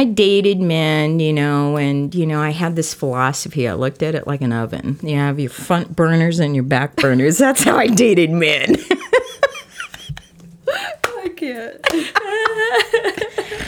[0.00, 3.68] I dated men, you know, and, you know, I had this philosophy.
[3.68, 4.98] I looked at it like an oven.
[5.02, 7.36] You have your front burners and your back burners.
[7.38, 8.76] That's how I dated men.
[11.04, 11.76] I can't.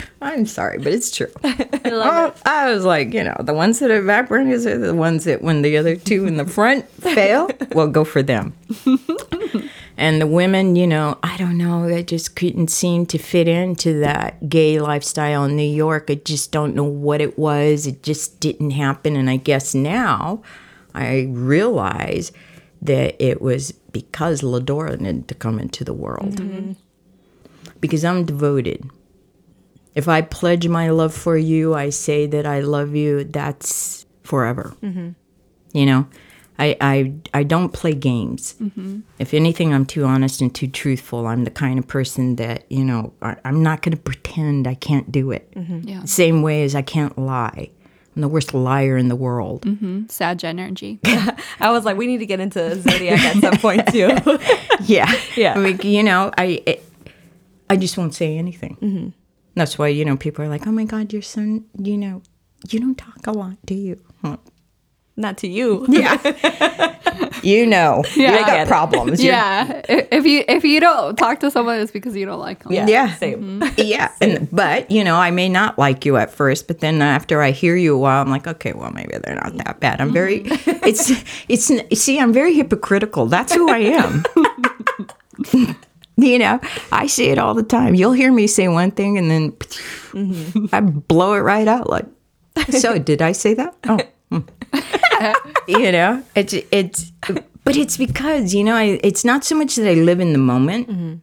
[0.23, 1.31] I'm sorry, but it's true.
[1.43, 5.25] I, I was like, you know, the ones that are back burners are the ones
[5.25, 8.55] that when the other two in the front fail, well, go for them.
[9.97, 13.99] And the women, you know, I don't know, I just couldn't seem to fit into
[13.99, 16.05] that gay lifestyle in New York.
[16.09, 17.85] I just don't know what it was.
[17.85, 19.15] It just didn't happen.
[19.15, 20.41] And I guess now
[20.93, 22.31] I realize
[22.81, 26.35] that it was because Ladora needed to come into the world.
[26.37, 26.73] Mm-hmm.
[27.79, 28.89] Because I'm devoted.
[29.93, 34.73] If I pledge my love for you, I say that I love you, that's forever.
[34.81, 35.09] Mm-hmm.
[35.77, 36.07] You know,
[36.59, 38.55] I, I, I don't play games.
[38.61, 38.99] Mm-hmm.
[39.19, 41.25] If anything, I'm too honest and too truthful.
[41.27, 44.75] I'm the kind of person that, you know, I, I'm not going to pretend I
[44.75, 45.51] can't do it.
[45.55, 45.87] Mm-hmm.
[45.87, 46.03] Yeah.
[46.05, 47.69] Same way as I can't lie.
[48.15, 49.63] I'm the worst liar in the world.
[49.63, 50.07] Mm-hmm.
[50.09, 50.99] Sad energy.
[51.59, 54.11] I was like, we need to get into zodiac at some point too.
[54.85, 55.53] yeah Yeah.
[55.55, 56.83] I mean, you know i it,
[57.69, 59.13] i just won't say anything
[59.55, 61.41] that's why you know people are like oh my god you're so
[61.77, 62.21] you know
[62.69, 64.39] you don't talk a lot do you Well,
[65.15, 65.85] Not to you.
[65.89, 66.93] yeah
[67.43, 69.81] you know you got problems You're- yeah.
[69.87, 72.71] If you if you don't talk to someone, it's because you don't like them.
[72.71, 72.87] Yeah.
[72.87, 73.15] Yeah.
[73.15, 73.59] Same.
[73.59, 73.73] Mm-hmm.
[73.77, 77.41] yeah and but you know i may not like you at first but then after
[77.41, 80.13] i hear you a while i'm like okay well maybe they're not that bad i'm
[80.13, 80.85] very mm-hmm.
[80.85, 81.11] it's
[81.49, 84.23] it's see i'm very hypocritical that's who i am
[86.17, 86.59] you know
[86.91, 90.65] i see it all the time you'll hear me say one thing and then mm-hmm.
[90.71, 92.05] i blow it right out like
[92.69, 93.99] so did i say that oh.
[95.67, 97.11] you know it's it's
[97.63, 100.39] but it's because you know I, it's not so much that i live in the
[100.39, 101.21] moment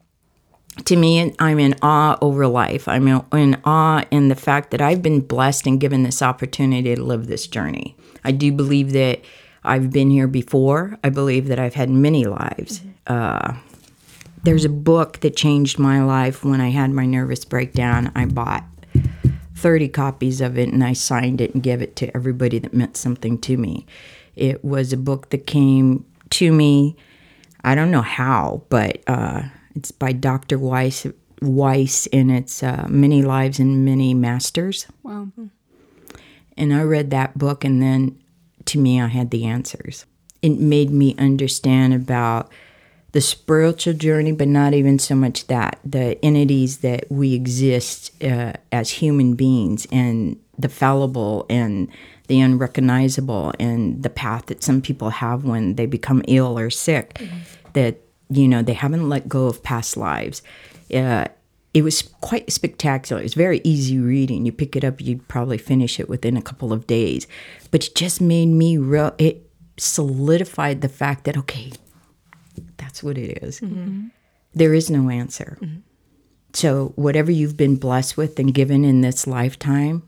[0.85, 2.89] to me, I'm in awe over life.
[2.89, 6.95] I'm in, in awe in the fact that I've been blessed and given this opportunity
[6.95, 7.97] to live this journey.
[8.25, 9.21] I do believe that
[9.65, 10.99] I've been here before.
[11.05, 12.83] I believe that I've had many lives.
[13.07, 13.55] Uh,
[14.43, 18.11] there's a book that changed my life when I had my nervous breakdown.
[18.15, 18.65] I bought
[19.61, 22.97] 30 copies of it and I signed it and gave it to everybody that meant
[22.97, 23.87] something to me.
[24.35, 26.97] It was a book that came to me,
[27.63, 29.43] I don't know how, but uh,
[29.75, 30.59] it's by Dr.
[30.59, 31.07] Weiss,
[31.43, 34.87] Weiss and it's uh, Many Lives and Many Masters.
[35.03, 35.29] Wow.
[36.57, 38.21] And I read that book, and then
[38.67, 40.05] to me, I had the answers.
[40.43, 42.51] It made me understand about
[43.13, 48.53] the spiritual journey, but not even so much that the entities that we exist uh,
[48.71, 51.89] as human beings, and the fallible and
[52.29, 57.21] the unrecognizable, and the path that some people have when they become ill or sick,
[57.73, 60.43] that you know they haven't let go of past lives.
[60.95, 61.27] Uh,
[61.73, 63.23] it was quite spectacular.
[63.23, 64.45] It's very easy reading.
[64.45, 67.29] You pick it up, you'd probably finish it within a couple of days.
[67.71, 69.15] But it just made me real.
[69.19, 71.73] It solidified the fact that okay,
[72.91, 73.61] that's what it is.
[73.61, 74.09] Mm-hmm.
[74.53, 75.57] There is no answer.
[75.61, 75.81] Mm-hmm.
[76.53, 80.03] So whatever you've been blessed with and given in this lifetime,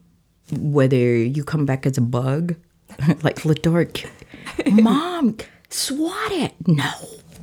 [0.50, 2.56] whether you come back as a bug,
[3.22, 3.86] like Lador,
[4.82, 5.36] mom,
[5.70, 6.54] swat it.
[6.66, 6.90] No.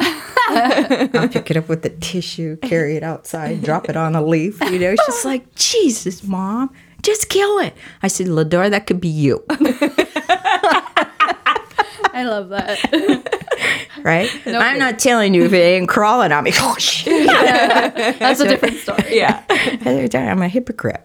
[0.52, 4.60] I'll pick it up with the tissue, carry it outside, drop it on a leaf.
[4.60, 7.74] You know, she's like, Jesus, mom, just kill it.
[8.04, 9.46] I said, Lador, that could be you.
[12.20, 13.26] I love that.
[14.04, 14.30] Right?
[14.46, 16.52] I'm not telling you if it ain't crawling on me.
[17.06, 19.18] That's a different story.
[19.18, 19.44] Yeah.
[19.50, 21.04] I'm a hypocrite.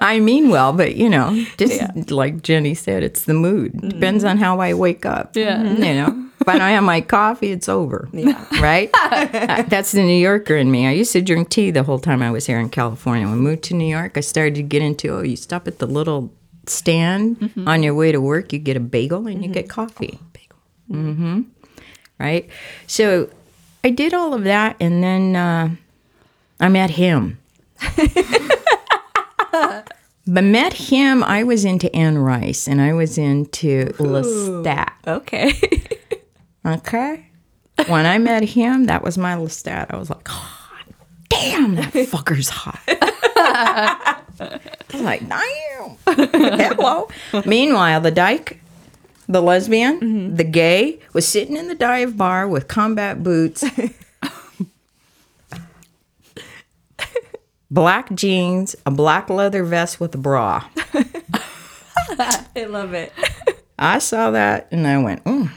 [0.00, 3.80] I mean well, but you know, just like Jenny said, it's the mood.
[3.80, 5.36] Depends on how I wake up.
[5.36, 5.62] Yeah.
[5.62, 8.08] You know, if I don't have my coffee, it's over.
[8.12, 8.44] Yeah.
[8.60, 8.90] Right?
[8.94, 10.86] Uh, That's the New Yorker in me.
[10.86, 13.26] I used to drink tea the whole time I was here in California.
[13.26, 15.78] When I moved to New York, I started to get into, oh, you stop at
[15.78, 16.32] the little
[16.66, 20.18] stand on your way to work, you get a bagel and you get coffee.
[20.32, 20.56] Bagel.
[20.90, 21.40] Mm-hmm.
[22.18, 22.48] Right?
[22.86, 23.28] So
[23.84, 25.70] I did all of that and then uh,
[26.60, 27.38] I met him.
[29.52, 34.92] but met him, I was into Anne Rice and I was into Lestat.
[35.06, 35.52] Okay.
[36.64, 37.26] Okay.
[37.88, 39.86] When I met him, that was my Lestat.
[39.90, 40.36] I was like, God
[41.28, 42.80] damn, that fucker's hot.
[44.52, 44.60] I
[44.92, 45.96] was like, damn.
[46.06, 47.08] Hello.
[47.46, 48.60] Meanwhile, the dyke,
[49.28, 53.64] the lesbian, the gay, was sitting in the dive bar with combat boots,
[57.70, 60.64] black jeans, a black leather vest with a bra.
[62.18, 63.12] I love it.
[63.78, 65.50] I saw that and I went, mm.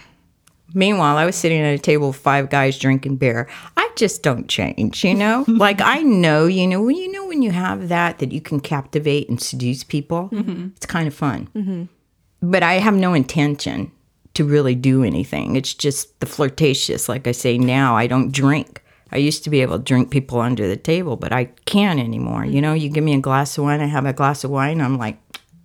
[0.75, 3.47] Meanwhile, I was sitting at a table with five guys drinking beer.
[3.77, 5.45] I just don't change, you know?
[5.47, 8.59] like I know, you know, when you know when you have that that you can
[8.59, 10.67] captivate and seduce people, mm-hmm.
[10.75, 11.47] it's kind of fun.
[11.55, 11.83] Mm-hmm.
[12.41, 13.91] But I have no intention
[14.33, 15.55] to really do anything.
[15.55, 17.07] It's just the flirtatious.
[17.07, 18.83] Like I say now, I don't drink.
[19.13, 22.43] I used to be able to drink people under the table, but I can't anymore.
[22.43, 24.81] You know, you give me a glass of wine, I have a glass of wine,
[24.81, 25.17] I'm like,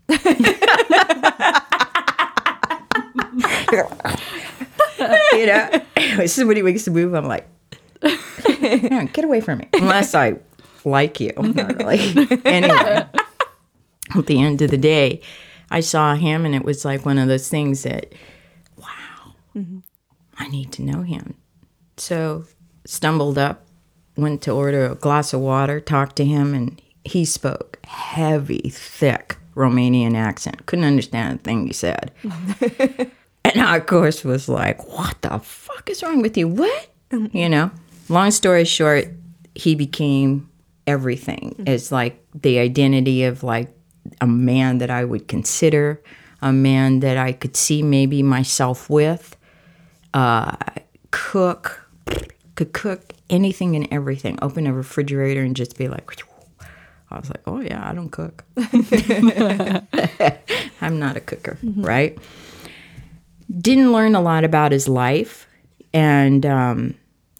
[5.32, 7.48] you know, if somebody makes a move, I'm like,
[8.02, 9.68] "Yeah, get away from me.
[9.74, 10.36] Unless I
[10.84, 11.32] like you.
[11.36, 11.98] Not really.
[12.44, 13.06] anyway,
[14.16, 15.20] at the end of the day,
[15.70, 18.12] I saw him and it was like one of those things that,
[18.76, 19.34] wow,
[20.38, 21.34] I need to know him.
[21.96, 22.44] So
[22.86, 23.66] stumbled up,
[24.16, 29.36] went to order a glass of water, talked to him, and he spoke heavy, thick
[29.54, 30.66] Romanian accent.
[30.66, 32.12] Couldn't understand a thing he said.
[33.54, 36.48] And I, of course, was like, what the fuck is wrong with you?
[36.48, 36.88] What?
[37.12, 37.70] Um, you know,
[38.08, 39.08] long story short,
[39.54, 40.48] he became
[40.86, 41.56] everything.
[41.58, 41.68] Mm.
[41.68, 43.74] It's like the identity of like
[44.20, 46.00] a man that I would consider,
[46.40, 49.36] a man that I could see maybe myself with,
[50.14, 50.56] uh,
[51.10, 51.88] cook,
[52.54, 56.10] could cook anything and everything, open a refrigerator and just be like,
[57.10, 58.44] I was like, oh yeah, I don't cook.
[60.80, 61.84] I'm not a cooker, mm-hmm.
[61.84, 62.18] right?
[63.58, 65.46] Didn't learn a lot about his life.
[65.92, 66.94] And um,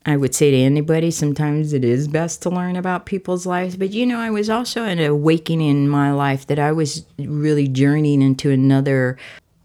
[0.06, 3.76] I would say to anybody, sometimes it is best to learn about people's lives.
[3.76, 7.68] But you know, I was also an awakening in my life that I was really
[7.68, 9.18] journeying into another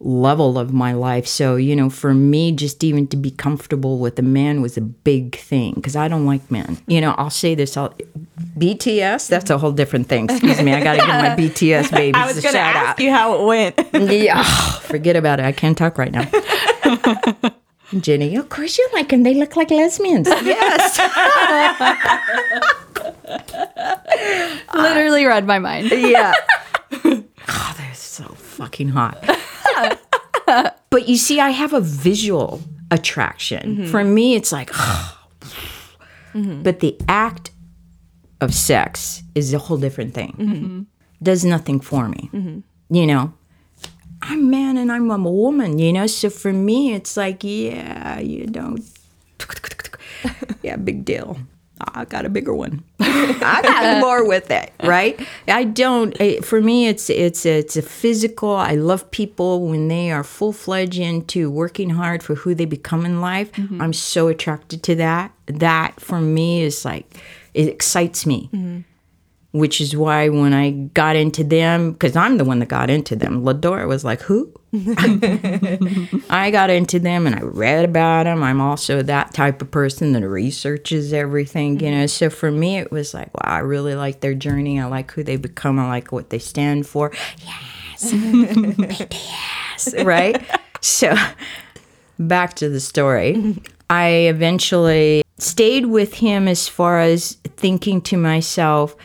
[0.06, 1.26] level of my life.
[1.26, 4.82] So, you know, for me, just even to be comfortable with a man was a
[4.82, 6.78] big thing because I don't like men.
[6.86, 7.93] You know, I'll say this I'll,
[8.58, 10.26] BTS, that's a whole different thing.
[10.30, 12.76] Excuse me, I got to give my BTS babies I was a going to shout
[12.76, 12.99] ask out.
[12.99, 13.76] you how it went.
[14.26, 15.45] Yeah, forget about it.
[15.45, 16.30] I can't talk right now.
[17.99, 19.24] Jenny, of course you like them.
[19.24, 20.28] They look like lesbians.
[20.28, 20.99] Yes.
[24.74, 25.89] Literally read my mind.
[25.91, 26.34] yeah.
[27.48, 29.24] Oh, they're so fucking hot.
[30.89, 33.78] but you see, I have a visual attraction.
[33.78, 33.91] Mm-hmm.
[33.91, 36.64] For me, it's like, mm-hmm.
[36.64, 37.52] but the act
[38.41, 40.36] of sex is a whole different thing.
[40.38, 40.82] Mm-hmm.
[41.24, 42.30] Does nothing for me.
[42.89, 43.34] You know,
[44.22, 46.08] I'm a man and I'm a woman, you know?
[46.08, 48.84] So for me, it's like, yeah, you don't.
[50.62, 51.39] yeah, big deal.
[51.82, 52.84] I got a bigger one.
[53.00, 55.20] I got more with it, right?
[55.48, 56.16] I don't.
[56.22, 58.56] eh, For me, it's it's it's a physical.
[58.56, 63.06] I love people when they are full fledged into working hard for who they become
[63.06, 63.52] in life.
[63.82, 65.32] I'm so attracted to that.
[65.48, 67.06] That for me is like
[67.54, 68.50] it excites me
[69.56, 73.16] which is why when I got into them, because I'm the one that got into
[73.16, 74.51] them, Ladora was like, who?
[76.30, 78.43] I got into them and I read about them.
[78.43, 82.06] I'm also that type of person that researches everything, you know.
[82.06, 84.78] So for me, it was like, wow, I really like their journey.
[84.78, 85.80] I like who they become.
[85.80, 87.14] I like what they stand for.
[87.45, 88.12] Yes.
[89.10, 90.03] yes.
[90.03, 90.45] Right?
[90.82, 91.16] So
[92.20, 93.56] back to the story.
[93.89, 98.97] I eventually stayed with him as far as thinking to myself,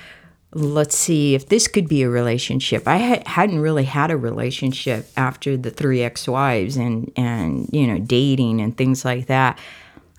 [0.52, 2.88] let's see if this could be a relationship.
[2.88, 7.98] I had, hadn't really had a relationship after the three ex-wives and and you know
[7.98, 9.58] dating and things like that.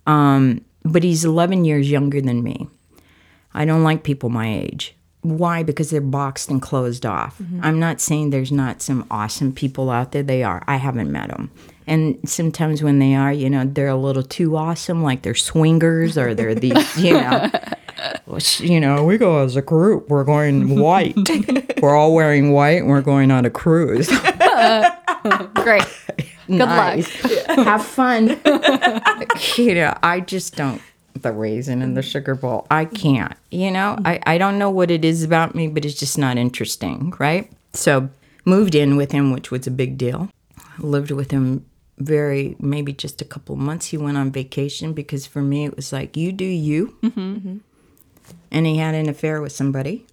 [0.08, 2.68] Um, but he's 11 years younger than me.
[3.54, 4.96] I don't like people my age.
[5.22, 5.62] Why?
[5.62, 7.40] Because they're boxed and closed off.
[7.62, 10.24] I'm not saying there's not some awesome people out there.
[10.24, 10.64] They are.
[10.68, 11.52] I haven't met them.
[11.86, 16.18] And sometimes when they are, you know, they're a little too awesome, like they're swingers
[16.18, 17.52] or they're these, you know,
[18.60, 20.10] you know, we go as a group.
[20.10, 21.16] We're going white.
[21.82, 24.08] we're all wearing white and we're going on a cruise.
[25.56, 25.86] Great.
[26.48, 27.24] Good Nice.
[27.48, 27.58] luck.
[27.66, 28.40] Have fun.
[29.56, 30.82] you know, I just don't.
[31.14, 32.66] The raisin and the sugar bowl.
[32.72, 33.34] I can't.
[33.52, 36.38] You know, I, I don't know what it is about me, but it's just not
[36.38, 37.52] interesting, right?
[37.74, 38.10] So
[38.46, 40.30] moved in with him, which was a big deal.
[40.80, 41.66] Lived with him
[42.00, 43.88] very maybe just a couple months.
[43.88, 46.98] He went on vacation because for me it was like you do you.
[47.04, 47.20] Mm-hmm.
[47.36, 47.58] Mm-hmm.
[48.52, 50.06] And he had an affair with somebody,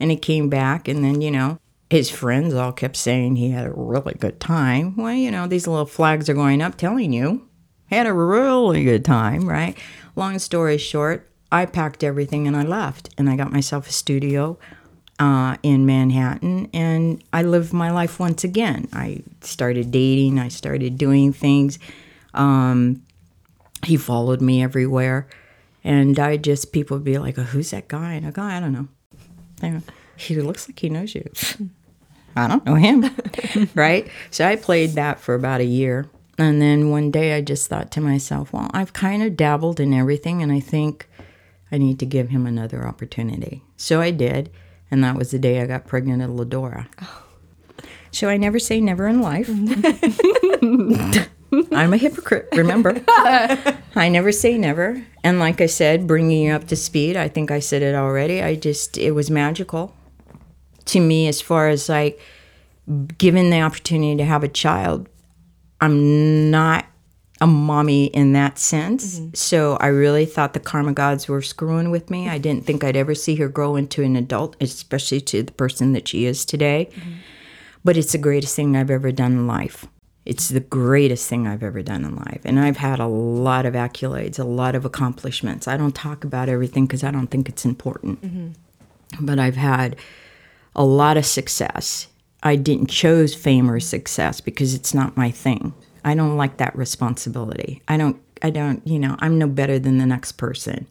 [0.00, 1.58] and he came back, and then you know
[1.90, 4.96] his friends all kept saying he had a really good time.
[4.96, 7.46] Well, you know, these little flags are going up telling you
[7.90, 9.76] had a really good time, right?
[10.16, 14.58] Long story short, I packed everything and I left, and I got myself a studio
[15.18, 18.88] uh, in Manhattan, and I lived my life once again.
[18.92, 21.78] I started dating, I started doing things.
[22.32, 23.02] Um,
[23.84, 25.28] he followed me everywhere,
[25.84, 28.60] and I just people would be like, oh, "Who's that guy?" And I go, "I
[28.60, 28.88] don't know."
[29.62, 29.80] I
[30.16, 31.28] He looks like he knows you.
[32.36, 33.10] I don't know him,
[33.74, 34.08] right?
[34.30, 36.08] So I played that for about a year.
[36.38, 39.92] And then one day I just thought to myself, well, I've kind of dabbled in
[39.92, 41.08] everything and I think
[41.70, 43.62] I need to give him another opportunity.
[43.76, 44.50] So I did.
[44.90, 46.86] And that was the day I got pregnant at Ladora.
[47.02, 47.24] Oh.
[48.10, 49.48] So I never say never in life.
[51.72, 53.02] I'm a hypocrite, remember?
[53.08, 55.04] I never say never.
[55.22, 58.42] And like I said, bringing you up to speed, I think I said it already.
[58.42, 59.94] I just, it was magical
[60.86, 62.20] to me as far as like
[63.18, 65.08] given the opportunity to have a child.
[65.80, 66.86] I'm not
[67.40, 69.18] a mommy in that sense.
[69.18, 69.34] Mm-hmm.
[69.34, 72.28] So I really thought the karma gods were screwing with me.
[72.28, 75.92] I didn't think I'd ever see her grow into an adult, especially to the person
[75.92, 76.88] that she is today.
[76.92, 77.12] Mm-hmm.
[77.84, 79.86] But it's the greatest thing I've ever done in life.
[80.24, 82.42] It's the greatest thing I've ever done in life.
[82.44, 85.66] And I've had a lot of accolades, a lot of accomplishments.
[85.66, 88.22] I don't talk about everything because I don't think it's important.
[88.22, 89.26] Mm-hmm.
[89.26, 89.96] But I've had
[90.76, 92.06] a lot of success.
[92.42, 95.74] I didn't choose fame or success because it's not my thing.
[96.04, 97.82] I don't like that responsibility.
[97.88, 100.86] I don't I don't, you know, I'm no better than the next person.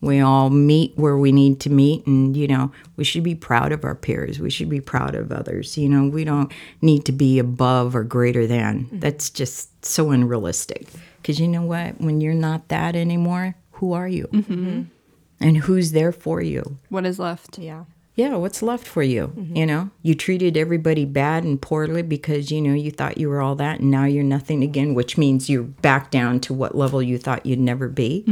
[0.00, 3.72] We all meet where we need to meet and you know, we should be proud
[3.72, 4.38] of our peers.
[4.38, 5.76] We should be proud of others.
[5.76, 8.84] You know, we don't need to be above or greater than.
[8.84, 9.00] Mm-hmm.
[9.00, 10.86] That's just so unrealistic.
[11.24, 12.00] Cuz you know what?
[12.00, 14.28] When you're not that anymore, who are you?
[14.32, 14.54] Mm-hmm.
[14.54, 14.82] Mm-hmm.
[15.40, 16.78] And who's there for you?
[16.88, 17.58] What is left?
[17.58, 17.84] Yeah.
[18.16, 19.32] yeah, what's left for you?
[19.54, 23.40] You know, you treated everybody bad and poorly because, you know, you thought you were
[23.40, 27.00] all that and now you're nothing again, which means you're back down to what level
[27.00, 28.24] you thought you'd never be.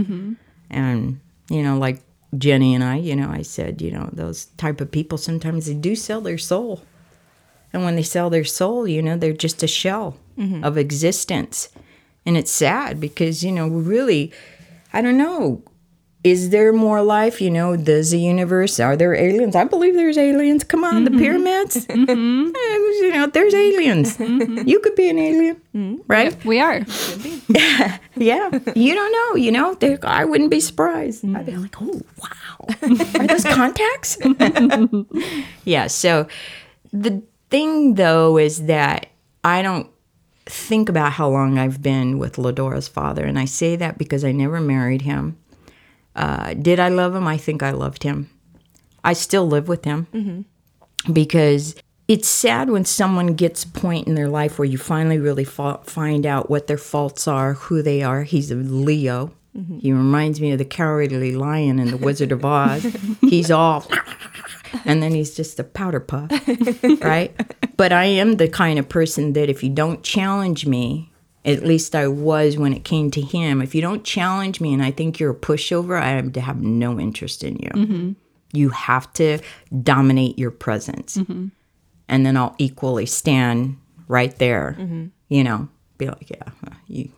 [0.70, 2.02] And, you know, like
[2.36, 5.74] Jenny and I, you know, I said, you know, those type of people sometimes they
[5.74, 6.82] do sell their soul.
[7.72, 10.64] And when they sell their soul, you know, they're just a shell mm-hmm.
[10.64, 11.68] of existence.
[12.24, 14.32] And it's sad because, you know, really,
[14.92, 15.62] I don't know,
[16.26, 17.40] is there more life?
[17.40, 19.54] You know, does the universe, are there aliens?
[19.54, 20.64] I believe there's aliens.
[20.64, 21.20] Come on, the mm-hmm.
[21.20, 21.86] pyramids.
[21.96, 24.16] Eh, You know, there's aliens.
[24.16, 24.66] Mm-hmm.
[24.66, 26.32] You could be an alien, right?
[26.44, 26.84] We are.
[28.18, 28.48] Yeah.
[28.74, 31.22] You don't know, you know, they, I wouldn't be surprised.
[31.22, 32.66] I'd be like, oh, wow.
[33.20, 34.16] Are those contacts?
[35.64, 35.86] yeah.
[35.86, 36.26] So
[36.94, 39.08] the thing, though, is that
[39.44, 39.88] I don't
[40.46, 43.24] think about how long I've been with Ladora's father.
[43.24, 45.36] And I say that because I never married him.
[46.16, 47.28] Uh, did I love him?
[47.28, 48.28] I think I loved him.
[49.04, 50.06] I still live with him
[51.12, 51.76] because
[52.08, 55.80] it's sad when someone gets a point in their life where you finally really fa-
[55.84, 58.22] find out what their faults are, who they are.
[58.24, 59.32] He's a Leo.
[59.80, 62.82] He reminds me of the cowardly lion in The Wizard of Oz.
[63.22, 63.86] he's all,
[64.84, 66.30] and then he's just a powder puff,
[67.00, 67.32] right?
[67.78, 71.10] But I am the kind of person that if you don't challenge me,
[71.46, 73.62] at least I was when it came to him.
[73.62, 76.60] If you don't challenge me and I think you're a pushover, I am to have
[76.60, 77.70] no interest in you.
[77.70, 78.12] Mm-hmm.
[78.52, 79.38] You have to
[79.82, 81.16] dominate your presence.
[81.16, 81.48] Mm-hmm.
[82.08, 83.78] And then I'll equally stand
[84.08, 85.06] right there, mm-hmm.
[85.28, 85.68] you know,
[85.98, 87.10] be like, yeah, you,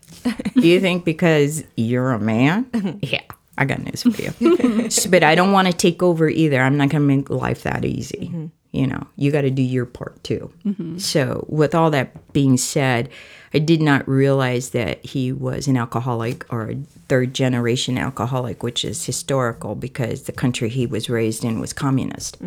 [0.54, 2.68] you think because you're a man?
[3.02, 3.22] Yeah,
[3.58, 4.88] I got news for you.
[5.10, 6.60] but I don't want to take over either.
[6.60, 8.50] I'm not going to make life that easy.
[8.72, 10.50] You know, you got to do your part too.
[10.98, 13.10] So, with all that being said,
[13.52, 16.76] I did not realize that he was an alcoholic or a
[17.08, 22.38] third generation alcoholic, which is historical because the country he was raised in was communist.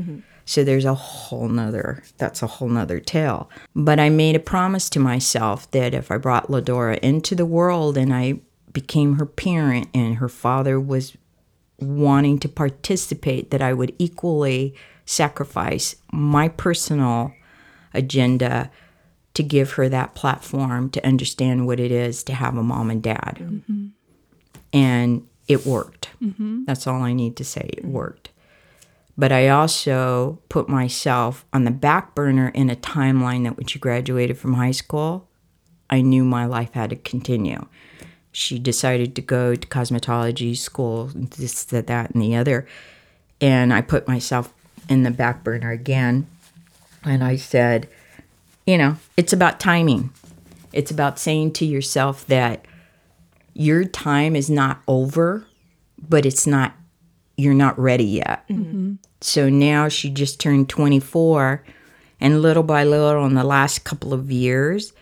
[0.45, 3.49] So there's a whole nother, that's a whole nother tale.
[3.75, 7.97] But I made a promise to myself that if I brought Ladora into the world
[7.97, 8.39] and I
[8.73, 11.15] became her parent and her father was
[11.79, 17.33] wanting to participate, that I would equally sacrifice my personal
[17.93, 18.71] agenda
[19.33, 23.03] to give her that platform to understand what it is to have a mom and
[23.03, 23.37] dad.
[23.39, 23.87] Mm-hmm.
[24.73, 26.09] And it worked.
[26.21, 26.65] Mm-hmm.
[26.65, 27.69] That's all I need to say.
[27.73, 28.31] It worked.
[29.17, 33.79] But I also put myself on the back burner in a timeline that when she
[33.79, 35.29] graduated from high school,
[35.89, 37.67] I knew my life had to continue.
[38.31, 42.67] She decided to go to cosmetology school, this, that, that, and the other.
[43.39, 44.53] And I put myself
[44.89, 46.27] in the back burner again.
[47.03, 47.87] And I said,
[48.65, 50.11] you know, it's about timing.
[50.73, 52.65] It's about saying to yourself that
[53.53, 55.45] your time is not over,
[56.09, 56.73] but it's not,
[57.37, 58.43] you're not ready yet.
[59.21, 61.63] So now she just turned 24.
[62.19, 64.93] And little by little, in the last couple of years,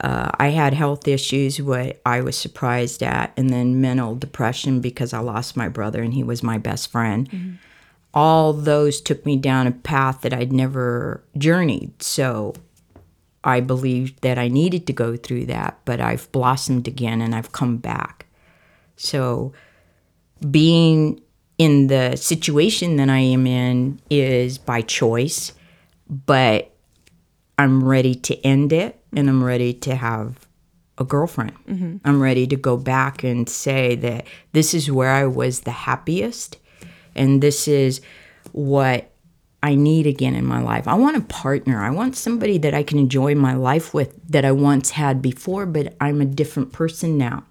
[0.00, 5.12] uh, I had health issues, what I was surprised at, and then mental depression because
[5.12, 7.58] I lost my brother and he was my best friend.
[8.12, 12.02] All those took me down a path that I'd never journeyed.
[12.02, 12.54] So
[13.44, 17.52] I believed that I needed to go through that, but I've blossomed again and I've
[17.52, 18.26] come back.
[18.96, 19.52] So
[20.50, 21.20] being
[21.56, 25.52] in the situation that I am in is by choice,
[26.08, 26.70] but
[27.58, 30.46] I'm ready to end it and I'm ready to have
[30.98, 31.52] a girlfriend.
[31.66, 31.96] Mm-hmm.
[32.04, 36.58] I'm ready to go back and say that this is where I was the happiest
[37.14, 38.00] and this is
[38.52, 39.10] what
[39.62, 40.88] I need again in my life.
[40.88, 41.82] I want a partner.
[41.82, 45.66] I want somebody that I can enjoy my life with that I once had before,
[45.66, 47.44] but I'm a different person now.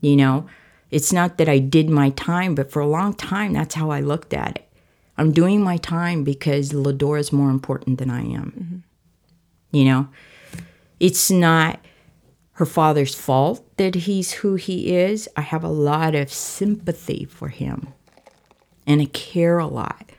[0.00, 0.46] You know,
[0.90, 4.00] it's not that I did my time, but for a long time, that's how I
[4.00, 4.68] looked at it.
[5.16, 8.52] I'm doing my time because Ladora is more important than I am.
[8.56, 9.76] Mm-hmm.
[9.76, 10.08] You know,
[11.00, 11.80] it's not
[12.52, 15.28] her father's fault that he's who he is.
[15.36, 17.92] I have a lot of sympathy for him
[18.86, 20.10] and I care a lot,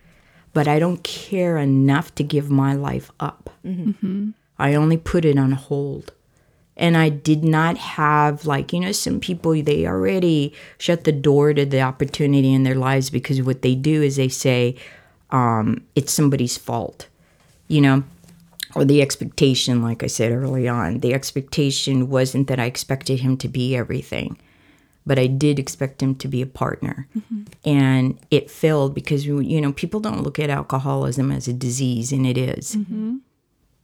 [0.53, 3.49] but I don't care enough to give my life up.
[4.57, 6.11] I only put it on hold.
[6.77, 11.53] And I did not have, like, you know, some people, they already shut the door
[11.53, 14.75] to the opportunity in their lives because what they do is they say,
[15.31, 17.07] um, it's somebody's fault,
[17.69, 18.03] you know,
[18.75, 20.99] or the expectation, like I said early on.
[20.99, 24.37] The expectation wasn't that I expected him to be everything,
[25.05, 27.07] but I did expect him to be a partner.
[27.17, 27.43] Mm-hmm.
[27.63, 32.25] And it failed because, you know, people don't look at alcoholism as a disease, and
[32.25, 32.75] it is.
[32.75, 33.17] Mm-hmm.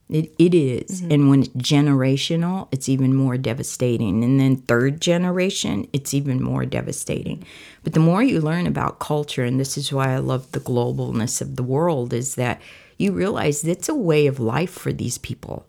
[0.09, 1.01] It, it is.
[1.01, 1.11] Mm-hmm.
[1.11, 4.23] And when it's generational, it's even more devastating.
[4.23, 7.45] And then third generation, it's even more devastating.
[7.83, 11.39] But the more you learn about culture, and this is why I love the globalness
[11.39, 12.59] of the world, is that
[12.97, 15.65] you realize it's a way of life for these people.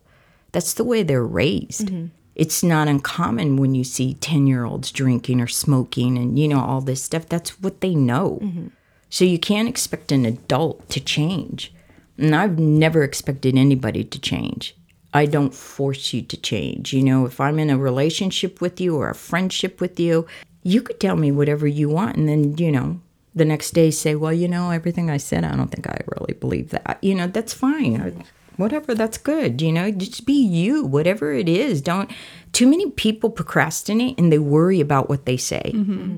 [0.51, 1.89] That's the way they're raised.
[2.35, 6.59] It's not uncommon when you see 10 year olds drinking or smoking and, you know,
[6.59, 7.29] all this stuff.
[7.29, 8.39] That's what they know.
[8.41, 8.67] Mm-hmm.
[9.09, 11.71] So you can't expect an adult to change.
[12.17, 14.75] And I've never expected anybody to change.
[15.13, 16.93] I don't force you to change.
[16.93, 20.25] You know, if I'm in a relationship with you or a friendship with you,
[20.63, 22.17] you could tell me whatever you want.
[22.17, 22.99] And then, you know,
[23.35, 26.33] the next day say, well, you know, everything I said, I don't think I really
[26.33, 26.97] believe that.
[27.01, 28.01] You know, that's fine.
[28.01, 28.25] I-
[28.57, 29.61] Whatever, that's good.
[29.61, 31.81] You know, just be you, whatever it is.
[31.81, 32.09] Don't,
[32.51, 35.71] too many people procrastinate and they worry about what they say.
[35.73, 36.17] Mm-hmm.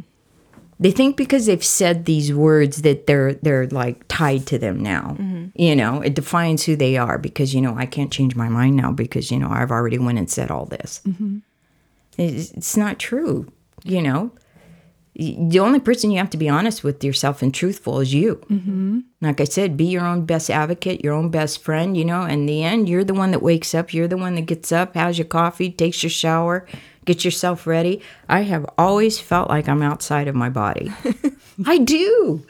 [0.80, 5.16] They think because they've said these words that they're they're like tied to them now
[5.18, 5.46] mm-hmm.
[5.56, 6.02] you know?
[6.02, 9.32] It defines who they are because you know i can't change my mind now because
[9.32, 11.02] you know i've already went and said all this.
[11.08, 11.38] Mm-hmm.
[12.18, 13.48] It's, it's not true
[13.84, 14.32] you know
[15.18, 18.36] the only person you have to be honest with yourself and truthful is you.
[18.50, 19.00] Mm-hmm.
[19.22, 22.46] Like i said be your own best advocate your own best friend you know in
[22.46, 25.18] the end you're the one that wakes up you're the one that gets up has
[25.18, 26.68] your coffee takes your shower
[27.06, 28.02] gets yourself ready.
[28.28, 30.92] I have always felt like i'm outside of my body.
[31.66, 32.46] I do.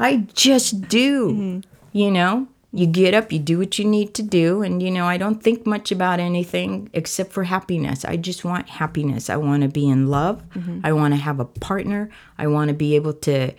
[0.00, 1.60] I just do mm-hmm.
[1.92, 2.48] you know
[2.78, 5.42] you get up you do what you need to do and you know i don't
[5.42, 8.04] think much about anything except for happiness.
[8.04, 9.28] I just want happiness.
[9.30, 10.42] I want to be in love.
[10.50, 10.80] Mm-hmm.
[10.84, 12.10] I want to have a partner.
[12.38, 13.52] I want to be able to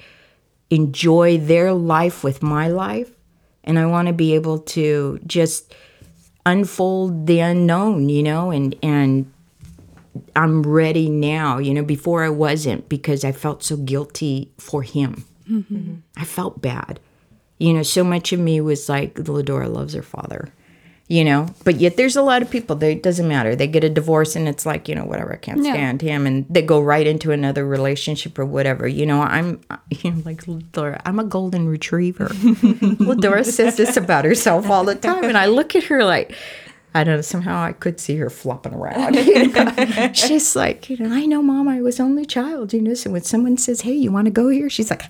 [0.70, 3.12] enjoy their life with my life
[3.64, 5.74] and i want to be able to just
[6.46, 9.32] unfold the unknown you know and and
[10.36, 11.84] i'm ready now you know.
[11.84, 15.26] Before i wasn't because i felt so guilty for him.
[15.50, 15.96] Mm-hmm.
[16.16, 17.00] I felt bad
[17.60, 20.50] you know so much of me was like ladora loves her father
[21.08, 23.84] you know but yet there's a lot of people that it doesn't matter they get
[23.84, 26.80] a divorce and it's like you know whatever i can't stand him and they go
[26.82, 30.44] right into another relationship or whatever you know i'm you know like
[30.76, 32.32] Laura, i'm a golden retriever
[33.00, 36.36] well doris says this about herself all the time and i look at her like
[36.92, 37.22] I don't know.
[37.22, 39.16] Somehow I could see her flopping around.
[39.28, 40.12] you know?
[40.14, 41.68] She's like, you know, I know, mom.
[41.68, 42.74] I was only child.
[42.74, 45.04] You know, so when someone says, "Hey, you want to go here?" She's like,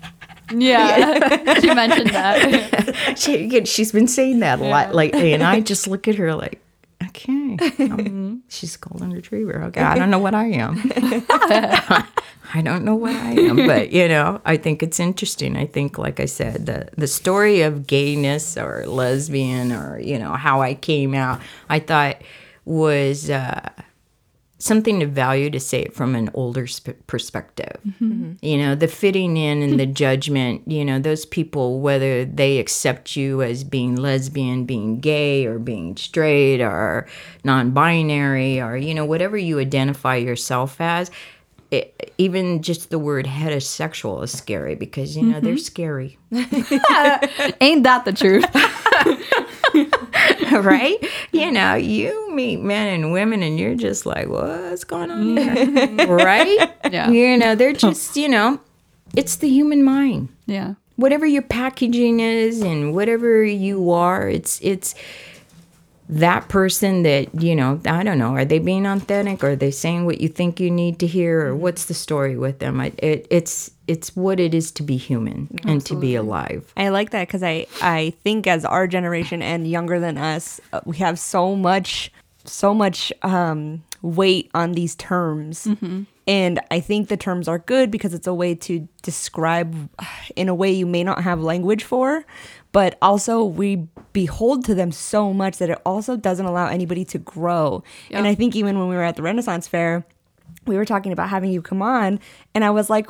[0.60, 1.60] Yeah.
[1.60, 3.14] she mentioned that.
[3.18, 6.60] she, she's been saying that a lot lately, and I just look at her like,
[7.08, 9.62] okay, um, she's a golden retriever.
[9.64, 10.80] Okay, I don't know what I am.
[12.52, 15.56] I don't know what I am, but you know, I think it's interesting.
[15.56, 20.34] I think, like I said, the the story of gayness or lesbian or you know
[20.34, 22.16] how I came out, I thought
[22.64, 23.30] was.
[23.30, 23.68] Uh,
[24.60, 27.78] something to value to say it from an older sp- perspective.
[27.86, 28.34] Mm-hmm.
[28.42, 33.16] You know, the fitting in and the judgment, you know, those people, whether they accept
[33.16, 37.08] you as being lesbian, being gay, or being straight, or
[37.42, 41.10] non binary, or, you know, whatever you identify yourself as.
[41.70, 45.58] It, even just the word heterosexual is scary because you know they're mm-hmm.
[45.58, 46.18] scary
[47.60, 48.44] Ain't that the truth?
[50.52, 50.96] right?
[51.32, 55.54] You know, you meet men and women and you're just like, what's going on here?
[55.54, 56.10] Mm-hmm.
[56.10, 56.72] right?
[56.90, 57.10] Yeah.
[57.10, 58.60] You know, they're just, you know,
[59.16, 60.28] it's the human mind.
[60.46, 60.74] Yeah.
[60.96, 64.94] Whatever your packaging is and whatever you are, it's it's
[66.10, 69.44] that person that, you know, I don't know, are they being authentic?
[69.44, 71.46] Are they saying what you think you need to hear?
[71.46, 72.80] Or what's the story with them?
[72.80, 76.72] I, it, it's it's what it is to be human and to be alive.
[76.76, 80.80] I like that because I I think as our generation and younger than us, uh,
[80.84, 82.12] we have so much
[82.44, 85.68] so much um, weight on these terms,
[86.26, 89.74] and I think the terms are good because it's a way to describe
[90.36, 92.24] in a way you may not have language for,
[92.70, 97.18] but also we behold to them so much that it also doesn't allow anybody to
[97.18, 97.82] grow.
[98.12, 100.06] And I think even when we were at the Renaissance Fair
[100.70, 102.20] we were talking about having you come on
[102.54, 103.08] and i was like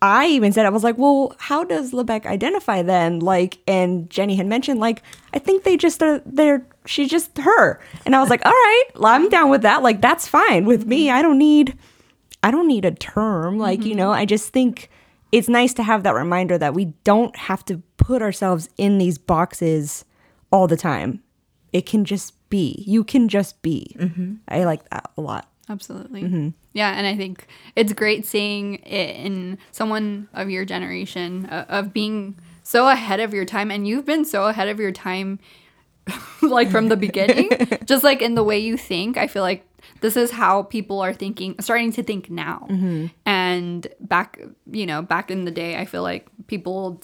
[0.00, 3.18] i even said i was like well how does lebec identify then?
[3.18, 5.02] Like and jenny had mentioned like
[5.34, 7.80] i think they just are they're she's just her.
[8.06, 9.82] And i was like all right well, i'm down with that.
[9.82, 11.10] Like that's fine with me.
[11.10, 11.76] I don't need
[12.42, 13.58] i don't need a term.
[13.58, 13.98] Like you mm-hmm.
[13.98, 14.88] know i just think
[15.32, 19.18] it's nice to have that reminder that we don't have to put ourselves in these
[19.18, 20.04] boxes
[20.50, 21.22] all the time.
[21.72, 22.82] It can just be.
[22.86, 23.94] You can just be.
[23.98, 24.34] Mm-hmm.
[24.48, 26.52] I like that a lot Absolutely.
[26.72, 27.46] Yeah, and I think
[27.76, 33.32] it's great seeing it in someone of your generation uh, of being so ahead of
[33.32, 35.38] your time, and you've been so ahead of your time,
[36.42, 37.50] like from the beginning,
[37.84, 39.16] just like in the way you think.
[39.16, 39.64] I feel like
[40.00, 42.66] this is how people are thinking, starting to think now.
[43.24, 44.40] And back,
[44.70, 47.00] you know, back in the day, I feel like people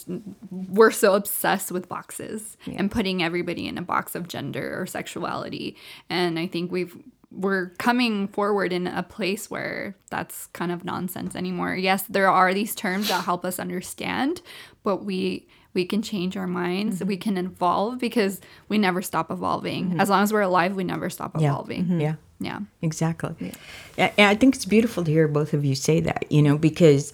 [0.51, 5.77] were so obsessed with boxes and putting everybody in a box of gender or sexuality.
[6.11, 6.97] And I think we've
[7.31, 11.75] we're coming forward in a place where that's kind of nonsense anymore.
[11.75, 14.41] Yes, there are these terms that help us understand,
[14.83, 15.47] but we
[15.77, 16.97] we can change our minds.
[16.97, 17.09] Mm-hmm.
[17.09, 19.91] We can evolve because we never stop evolving.
[19.91, 20.01] Mm-hmm.
[20.01, 21.85] As long as we're alive, we never stop evolving.
[21.85, 22.01] Mm-hmm.
[22.01, 22.15] Yeah.
[22.41, 22.61] Yeah.
[22.83, 23.53] Exactly.
[23.97, 24.13] Yeah.
[24.19, 27.13] And I think it's beautiful to hear both of you say that, you know, because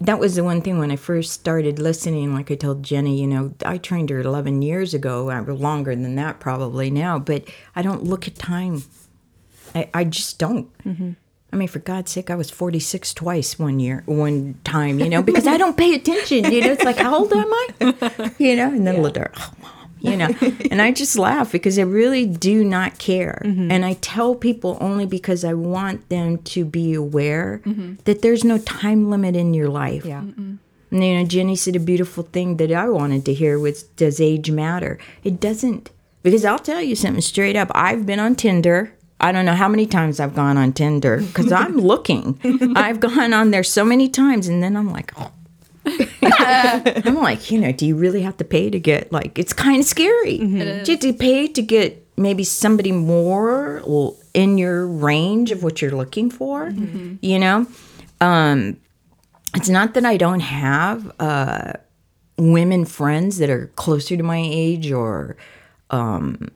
[0.00, 2.34] that was the one thing when I first started listening.
[2.34, 6.14] Like I told Jenny, you know, I trained her 11 years ago, or longer than
[6.16, 7.44] that probably now, but
[7.74, 8.84] I don't look at time.
[9.74, 10.72] I, I just don't.
[10.84, 11.12] Mm-hmm.
[11.52, 15.22] I mean, for God's sake, I was 46 twice one year, one time, you know,
[15.22, 16.52] because I don't pay attention.
[16.52, 18.32] You know, it's like, how old am I?
[18.38, 20.28] You know, and then Ladora, oh, mom, you know,
[20.70, 23.40] and I just laugh because I really do not care.
[23.44, 23.70] Mm-hmm.
[23.70, 27.94] And I tell people only because I want them to be aware mm-hmm.
[28.04, 30.04] that there's no time limit in your life.
[30.04, 30.58] yeah And,
[30.90, 34.50] you know, Jenny said a beautiful thing that I wanted to hear was, does age
[34.50, 34.98] matter?
[35.24, 35.90] It doesn't.
[36.22, 37.70] Because I'll tell you something straight up.
[37.72, 38.92] I've been on Tinder.
[39.20, 42.38] I don't know how many times I've gone on Tinder because I'm looking.
[42.76, 45.32] I've gone on there so many times and then I'm like, oh.
[46.22, 49.80] I'm like, you know, do you really have to pay to get like, it's kind
[49.80, 50.38] of scary.
[50.38, 50.58] Do you
[50.88, 55.92] have to pay to get maybe somebody more l- in your range of what you're
[55.92, 56.70] looking for?
[57.20, 57.66] You know?
[58.20, 58.78] Um,
[59.54, 61.74] it's not that I don't have uh,
[62.36, 65.36] women friends that are closer to my age or
[65.90, 66.48] um,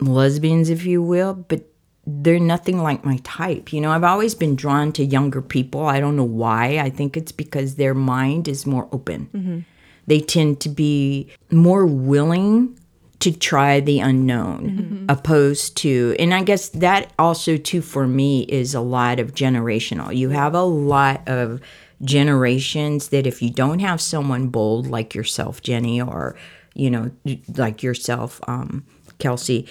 [0.00, 1.64] lesbians, if you will, but
[2.06, 3.72] they're nothing like my type.
[3.72, 5.86] You know, I've always been drawn to younger people.
[5.86, 6.78] I don't know why.
[6.78, 9.66] I think it's because their mind is more open.
[10.06, 12.78] They tend to be more willing
[13.20, 18.74] to try the unknown opposed to and i guess that also too for me is
[18.74, 21.60] a lot of generational you have a lot of
[22.02, 26.34] generations that if you don't have someone bold like yourself jenny or
[26.74, 27.10] you know
[27.56, 28.86] like yourself um
[29.20, 29.66] Kelsey,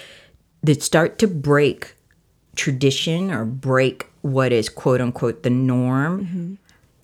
[0.64, 1.96] that start to break
[2.56, 6.54] tradition or break what is quote unquote the norm, mm-hmm.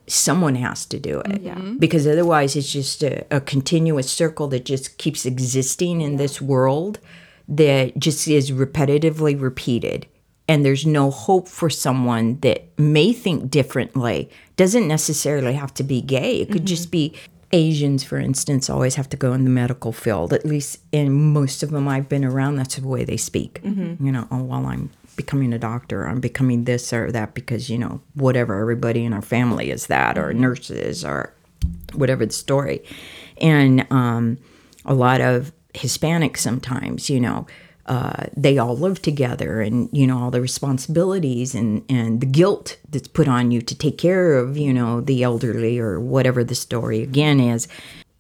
[0.08, 1.44] someone has to do it.
[1.44, 1.78] Mm-hmm.
[1.78, 7.00] Because otherwise, it's just a, a continuous circle that just keeps existing in this world
[7.48, 10.08] that just is repetitively repeated.
[10.48, 14.30] And there's no hope for someone that may think differently.
[14.58, 16.42] Doesn't necessarily have to be gay.
[16.42, 16.92] It could just mm-hmm.
[16.92, 17.16] be
[17.52, 20.34] Asians, for instance, always have to go in the medical field.
[20.34, 23.62] At least in most of them I've been around, that's the way they speak.
[24.04, 27.78] You know, oh, well, I'm becoming a doctor, I'm becoming this or that because, you
[27.78, 31.34] know, whatever, everybody in our family is that, or nurses, or
[31.94, 32.84] whatever the story.
[33.40, 34.38] And um,
[34.84, 37.48] a lot of Hispanics sometimes, you know,
[37.88, 42.78] uh, they all live together and, you know, all the responsibilities and, and the guilt
[42.90, 46.56] that's put on you to take care of, you know, the elderly or whatever the
[46.56, 47.68] story again is.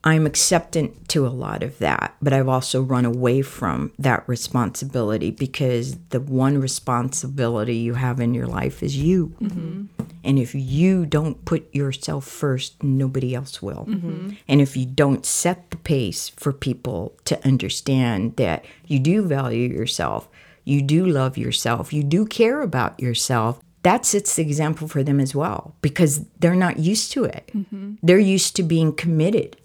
[0.03, 5.31] I'm acceptant to a lot of that, but I've also run away from that responsibility
[5.31, 9.33] because the one responsibility you have in your life is you.
[10.25, 13.85] And if you don't put yourself first, nobody else will.
[13.87, 14.31] Mm-hmm.
[14.47, 19.69] And if you don't set the pace for people to understand that you do value
[19.69, 20.27] yourself,
[20.63, 25.19] you do love yourself, you do care about yourself, that sets the example for them
[25.19, 27.51] as well because they're not used to it.
[27.55, 27.95] Mm-hmm.
[28.01, 29.57] They're used to being committed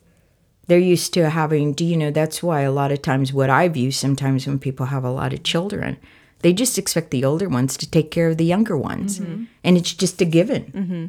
[0.71, 3.67] they're used to having do you know that's why a lot of times what i
[3.67, 5.97] view sometimes when people have a lot of children
[6.41, 9.21] they just expect the older ones to take care of the younger ones.
[9.21, 9.45] Mm-hmm.
[9.65, 10.65] And it's just a given.
[10.73, 11.07] Mm-hmm.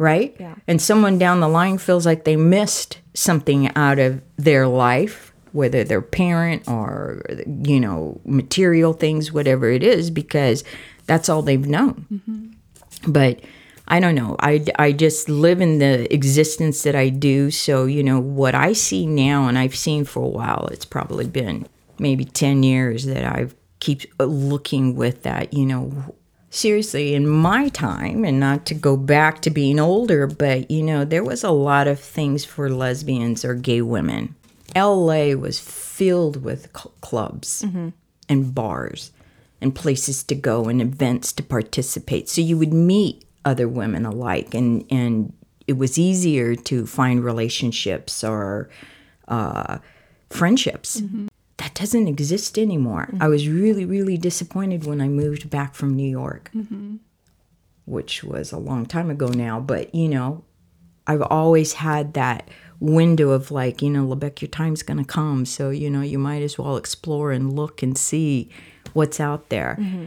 [0.00, 0.36] Right?
[0.38, 0.54] Yeah.
[0.68, 5.82] and someone down the line feels like they missed something out of their life whether
[5.82, 7.22] they're parent or
[7.64, 10.62] you know material things whatever it is because
[11.06, 12.06] that's all they've known.
[12.12, 13.10] Mm-hmm.
[13.12, 13.40] But
[13.88, 14.36] I don't know.
[14.38, 17.50] I, I just live in the existence that I do.
[17.50, 21.26] So, you know, what I see now and I've seen for a while, it's probably
[21.26, 21.66] been
[21.98, 26.14] maybe 10 years that I've keep uh, looking with that, you know,
[26.50, 31.04] seriously in my time and not to go back to being older, but you know,
[31.04, 34.34] there was a lot of things for lesbians or gay women.
[34.74, 37.88] LA was filled with cl- clubs mm-hmm.
[38.28, 39.12] and bars
[39.60, 42.28] and places to go and events to participate.
[42.28, 45.32] So you would meet other women alike, and and
[45.66, 48.68] it was easier to find relationships or
[49.26, 49.78] uh,
[50.30, 50.94] friendships.
[50.94, 51.27] That
[51.78, 53.08] doesn't exist anymore.
[53.20, 56.96] I was really, really disappointed when I moved back from New York, mm-hmm.
[57.84, 59.60] which was a long time ago now.
[59.60, 60.44] But you know,
[61.06, 62.48] I've always had that
[62.80, 66.42] window of like, you know, Lebec, your time's gonna come, so you know, you might
[66.42, 68.50] as well explore and look and see
[68.92, 69.76] what's out there.
[69.78, 70.06] Mm-hmm.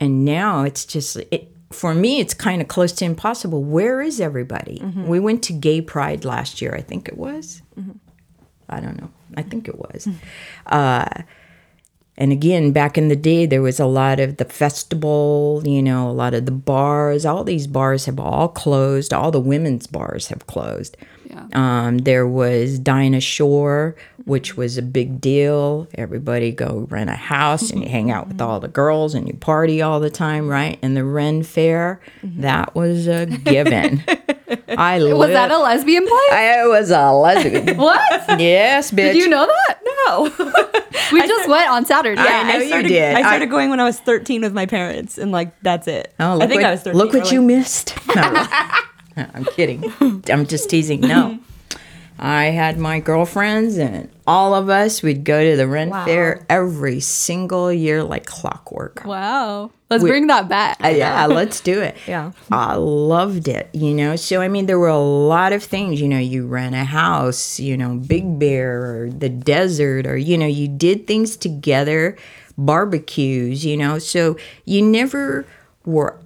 [0.00, 3.62] And now it's just it, for me, it's kind of close to impossible.
[3.62, 4.80] Where is everybody?
[4.80, 5.06] Mm-hmm.
[5.06, 7.62] We went to Gay Pride last year, I think it was.
[8.68, 9.10] I don't know.
[9.36, 10.08] I think it was.
[10.66, 11.22] Uh,
[12.18, 16.08] and again, back in the day, there was a lot of the festival, you know,
[16.08, 17.26] a lot of the bars.
[17.26, 19.12] All these bars have all closed.
[19.12, 20.96] All the women's bars have closed.
[21.28, 21.46] Yeah.
[21.52, 25.88] Um, there was Dinah Shore, which was a big deal.
[25.94, 29.34] Everybody go rent a house and you hang out with all the girls and you
[29.34, 30.78] party all the time, right?
[30.80, 34.02] And the Ren Fair, that was a given.
[34.68, 36.28] I Was that a lesbian play?
[36.32, 37.76] I was a lesbian.
[37.76, 38.00] what?
[38.40, 39.12] yes, bitch.
[39.12, 39.80] Did you know that?
[40.06, 40.52] No.
[41.12, 42.20] We just went on Saturday.
[42.20, 43.14] Yeah, I know you started, did.
[43.14, 46.12] I I- started going when I was 13 with my parents, and like that's it.
[46.18, 46.98] Oh, look I think what, I was 13.
[46.98, 47.94] Look what or, you missed.
[48.16, 48.32] No,
[49.16, 49.84] no, I'm kidding.
[50.28, 51.00] I'm just teasing.
[51.02, 51.38] No.
[52.18, 56.04] I had my girlfriends and all of us, we'd go to the Ren Wow.
[56.04, 59.02] Fair every single year like clockwork.
[59.04, 59.70] Wow.
[59.90, 60.78] Let's We- bring that back.
[60.82, 61.96] Uh, yeah, let's do it.
[62.08, 62.32] Yeah.
[62.50, 64.16] I loved it, you know.
[64.16, 67.60] So, I mean, there were a lot of things, you know, you rent a house,
[67.60, 72.16] you know, Big Bear or the desert, or, you know, you did things together,
[72.58, 73.98] barbecues, you know.
[73.98, 75.46] So you never
[75.84, 76.18] were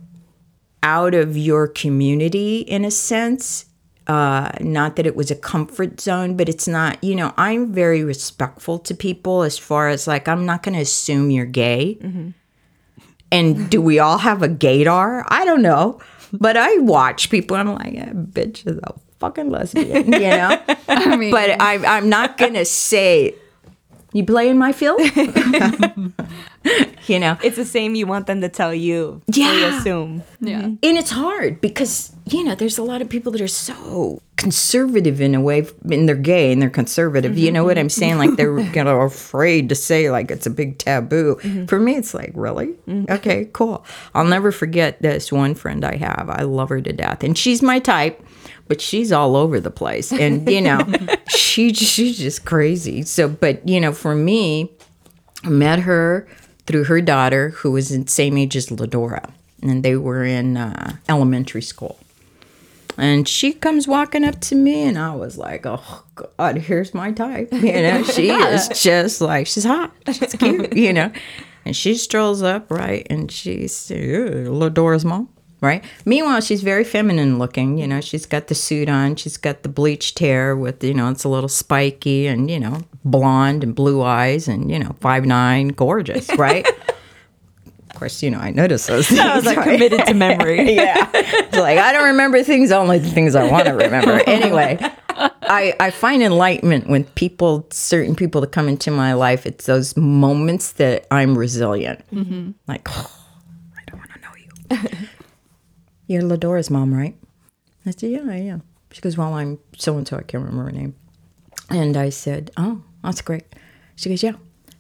[0.82, 3.66] out of your community in a sense.
[4.11, 8.03] Uh, not that it was a comfort zone, but it's not, you know, I'm very
[8.03, 11.97] respectful to people as far as like, I'm not going to assume you're gay.
[13.31, 15.23] And do we all have a gaydar?
[15.28, 16.01] I don't know.
[16.32, 20.61] But I watch people and I'm like, yeah, bitch is a fucking lesbian, you know?
[20.89, 23.37] I mean, but I, I'm not going to say,
[24.12, 25.01] you play in my field?
[27.07, 27.39] you know?
[27.43, 29.23] It's the same you want them to tell you.
[29.28, 29.78] or you Yeah.
[29.78, 30.23] assume.
[30.41, 30.62] yeah.
[30.62, 30.74] Mm-hmm.
[30.82, 35.20] And it's hard because, you know, there's a lot of people that are so conservative
[35.20, 37.37] in a way, and they're gay and they're conservative.
[37.37, 38.19] You know what I'm saying?
[38.19, 38.74] Like they're mm-hmm.
[38.74, 41.37] you know, afraid to say, like, it's a big taboo.
[41.43, 41.66] Mm-hmm.
[41.66, 42.74] For me, it's like, really?
[43.09, 43.85] Okay, cool.
[44.15, 46.28] I'll never forget this one friend I have.
[46.31, 47.23] I love her to death.
[47.23, 48.24] And she's my type.
[48.69, 50.78] But she's all over the place, and you know,
[51.28, 53.03] she she's just crazy.
[53.03, 54.70] So, but you know, for me,
[55.43, 56.28] I met her
[56.70, 59.30] through her daughter, who was the same age as Ladora,
[59.62, 61.98] and they were in uh, elementary school.
[62.97, 67.10] And she comes walking up to me, and I was like, "Oh God, here's my
[67.12, 71.10] type." You know, she is just like she's hot, she's cute, you know.
[71.64, 73.94] And she strolls up, right, and she's uh,
[74.48, 75.28] Ladora's mom,
[75.61, 75.85] right.
[76.05, 77.78] Meanwhile, she's very feminine looking.
[77.78, 81.11] You know, she's got the suit on, she's got the bleached hair with, you know,
[81.11, 85.24] it's a little spiky, and you know, blonde and blue eyes, and you know, five
[85.24, 86.66] nine, gorgeous, right.
[86.66, 89.20] Of course, you know, I noticed those things.
[89.20, 89.73] I was like right?
[89.73, 90.73] committed to memory.
[90.74, 91.11] yeah.
[91.12, 94.23] It's like I don't remember things, only the things I want to remember.
[94.27, 94.78] Anyway,
[95.43, 99.97] I, I find enlightenment when people, certain people that come into my life, it's those
[99.97, 102.05] moments that I'm resilient.
[102.12, 102.53] Mm-hmm.
[102.69, 103.11] Like, oh,
[103.77, 105.09] I don't want to know you.
[106.11, 107.16] You're Ladora's mom, right?
[107.87, 108.65] I said, yeah, I am.
[108.91, 110.16] She goes, well, I'm so and so.
[110.16, 110.97] I can't remember her name.
[111.69, 113.45] And I said, oh, that's great.
[113.95, 114.32] She goes, yeah.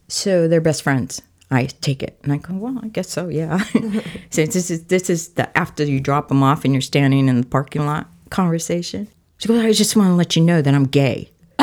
[0.08, 1.22] So they're best friends.
[1.48, 3.58] I take it, and I go, well, I guess so, yeah.
[4.30, 7.40] so this is this is the after you drop them off and you're standing in
[7.40, 9.06] the parking lot conversation.
[9.38, 11.30] She goes, I just want to let you know that I'm gay.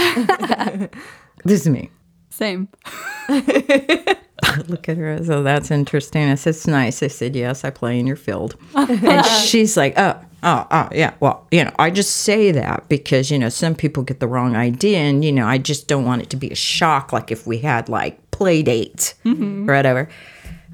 [1.43, 1.91] this is me.
[2.37, 2.67] Same.
[4.67, 5.23] Look at her.
[5.23, 6.29] So that's interesting.
[6.29, 7.01] I said, it's nice.
[7.01, 8.55] I said, yes, I play in your field.
[8.75, 11.15] and she's like, oh, oh, oh, yeah.
[11.19, 14.55] Well, you know, I just say that because, you know, some people get the wrong
[14.55, 14.99] idea.
[14.99, 17.11] And, you know, I just don't want it to be a shock.
[17.11, 19.67] Like if we had like play dates mm-hmm.
[19.67, 20.07] or whatever.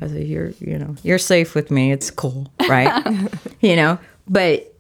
[0.02, 1.94] I said, you're, you know, you're safe with me.
[1.94, 2.52] It's cool.
[2.68, 2.92] Right.
[3.62, 4.76] you know, but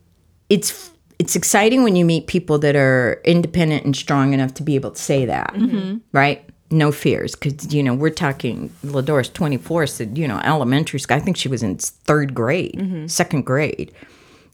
[0.49, 4.75] it's, it's exciting when you meet people that are independent and strong enough to be
[4.75, 5.53] able to say that.
[5.53, 5.99] Mm-hmm.
[6.11, 11.17] Right no fears because you know we're talking ladora's 24 said you know elementary school
[11.17, 13.07] i think she was in third grade mm-hmm.
[13.07, 13.93] second grade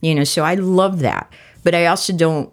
[0.00, 1.32] you know so i love that.
[1.62, 2.52] But i also don't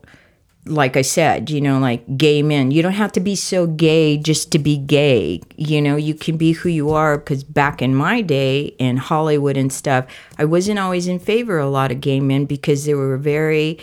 [0.66, 4.18] like i said you know like gay men you don't have to be so gay
[4.18, 7.96] just to be gay you know you can be who you are because back in
[7.96, 10.06] my day in hollywood and stuff
[10.38, 13.80] i wasn't always in favor of a lot of gay men because they were very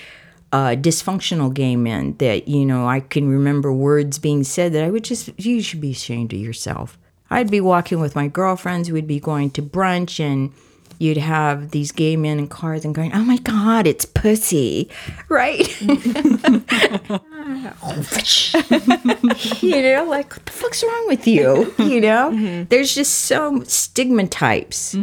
[0.55, 4.91] uh, dysfunctional gay men that you know I can remember words being said that I
[4.91, 6.97] would just you should be ashamed of yourself.
[7.29, 10.53] I'd be walking with my girlfriends, we'd be going to brunch, and
[11.01, 14.89] you'd have these gay men in cars and going, "Oh my God, it's pussy,"
[15.29, 15.69] right?
[19.61, 21.75] you know, like what the fuck's wrong with you?
[21.79, 24.95] You know, there's just so stigma types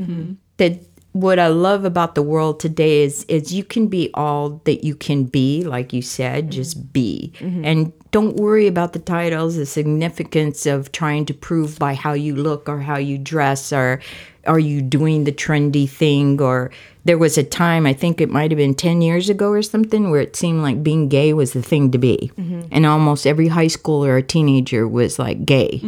[0.56, 0.80] that
[1.14, 4.96] what I love about the world today is is you can be all that you
[4.96, 6.52] can be, like you said, mm-hmm.
[6.52, 7.34] just be.
[7.40, 7.66] Mm-hmm.
[7.66, 12.36] And don't worry about the titles, the significance of trying to prove by how you
[12.36, 14.02] look or how you dress or
[14.48, 16.72] are you doing the trendy thing or
[17.04, 20.12] there was a time I think it might have been 10 years ago or something
[20.12, 22.32] where it seemed like being gay was the thing to be.
[22.38, 22.62] Mm-hmm.
[22.72, 25.80] And almost every high schooler or teenager was like gay.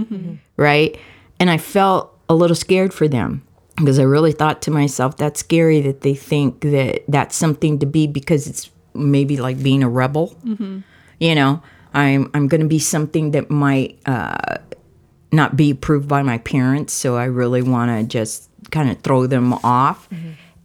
[0.57, 0.99] Right?
[1.39, 3.43] And I felt a little scared for them
[3.75, 7.85] because I really thought to myself, that's scary that they think that that's something to
[7.85, 10.35] be because it's maybe like being a rebel.
[11.19, 11.61] You know,
[11.93, 14.57] I'm I'm going to be something that might uh,
[15.31, 19.25] not be approved by my parents, so I really want to just kind of throw
[19.27, 20.07] them off.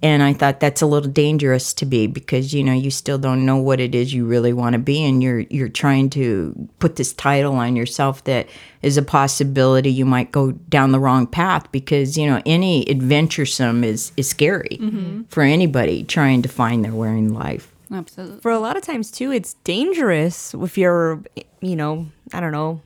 [0.01, 3.45] And I thought that's a little dangerous to be because you know you still don't
[3.45, 6.97] know what it is you really want to be, and you're you're trying to put
[6.97, 8.49] this title on yourself that
[8.81, 13.83] is a possibility you might go down the wrong path because you know any adventuresome
[13.83, 15.23] is is scary mm-hmm.
[15.25, 17.73] for anybody trying to find their way in life.
[17.93, 18.41] Absolutely.
[18.41, 21.23] For a lot of times too, it's dangerous if you're,
[21.61, 22.83] you know, I don't know,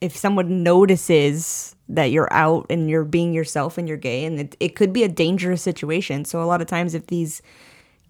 [0.00, 4.56] if someone notices that you're out and you're being yourself and you're gay, and it,
[4.60, 6.24] it could be a dangerous situation.
[6.24, 7.42] So a lot of times, if these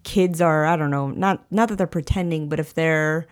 [0.03, 3.27] kids are, I don't know, not not that they're pretending, but if they're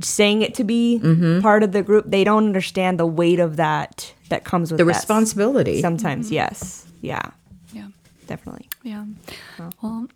[0.00, 1.40] saying it to be mm-hmm.
[1.40, 4.84] part of the group, they don't understand the weight of that that comes with The
[4.84, 4.94] that.
[4.94, 5.80] responsibility.
[5.80, 6.34] Sometimes, mm-hmm.
[6.34, 7.22] yes, yeah,
[7.72, 7.88] Yeah.
[8.26, 8.68] definitely.
[8.82, 9.04] Yeah.
[9.82, 10.08] Well,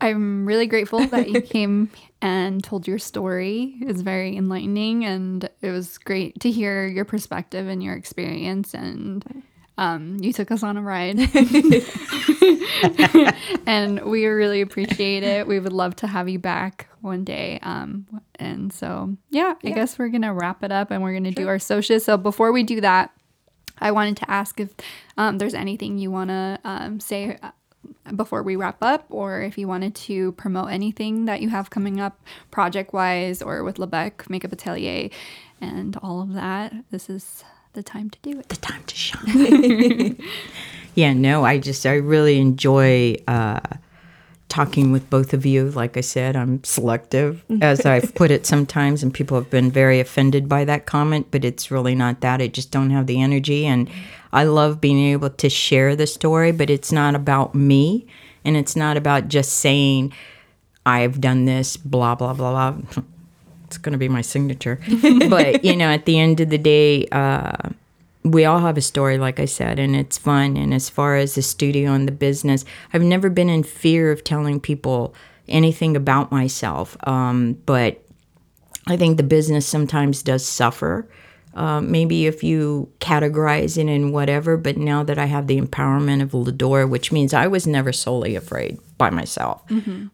[0.00, 1.90] I'm really grateful that you came
[2.22, 3.74] and told your story.
[3.80, 8.74] It was very enlightening and it was great to hear your perspective and your experience
[8.74, 9.42] and
[9.76, 11.18] um, you took us on a ride.
[13.66, 15.46] and we really appreciate it.
[15.46, 17.58] We would love to have you back one day.
[17.62, 21.24] Um, and so, yeah, I guess we're going to wrap it up and we're going
[21.24, 22.04] to do our socials.
[22.04, 23.10] So before we do that,
[23.78, 24.70] I wanted to ask if
[25.16, 27.38] um, there's anything you want to um, say
[28.16, 32.00] before we wrap up, or if you wanted to promote anything that you have coming
[32.00, 32.20] up
[32.50, 35.08] project wise or with Lebec Makeup Atelier
[35.60, 36.72] and all of that.
[36.90, 38.48] This is the time to do it.
[38.48, 40.18] the time to shine.
[40.94, 43.60] yeah, no, I just I really enjoy uh,
[44.48, 45.70] talking with both of you.
[45.70, 50.00] Like I said, I'm selective, as I've put it sometimes, and people have been very
[50.00, 51.28] offended by that comment.
[51.30, 52.42] But it's really not that.
[52.42, 53.88] I just don't have the energy, and
[54.32, 58.06] I love being able to share the story, but it's not about me
[58.44, 60.12] and it's not about just saying,
[60.84, 63.02] I've done this, blah, blah, blah, blah.
[63.66, 64.78] It's going to be my signature.
[65.30, 67.70] but, you know, at the end of the day, uh,
[68.22, 70.58] we all have a story, like I said, and it's fun.
[70.58, 74.24] And as far as the studio and the business, I've never been in fear of
[74.24, 75.14] telling people
[75.48, 76.98] anything about myself.
[77.08, 78.02] Um, but
[78.86, 81.08] I think the business sometimes does suffer.
[81.54, 86.22] Uh, maybe if you categorize it in whatever, but now that I have the empowerment
[86.22, 89.62] of Ladora, which means I was never solely afraid by myself,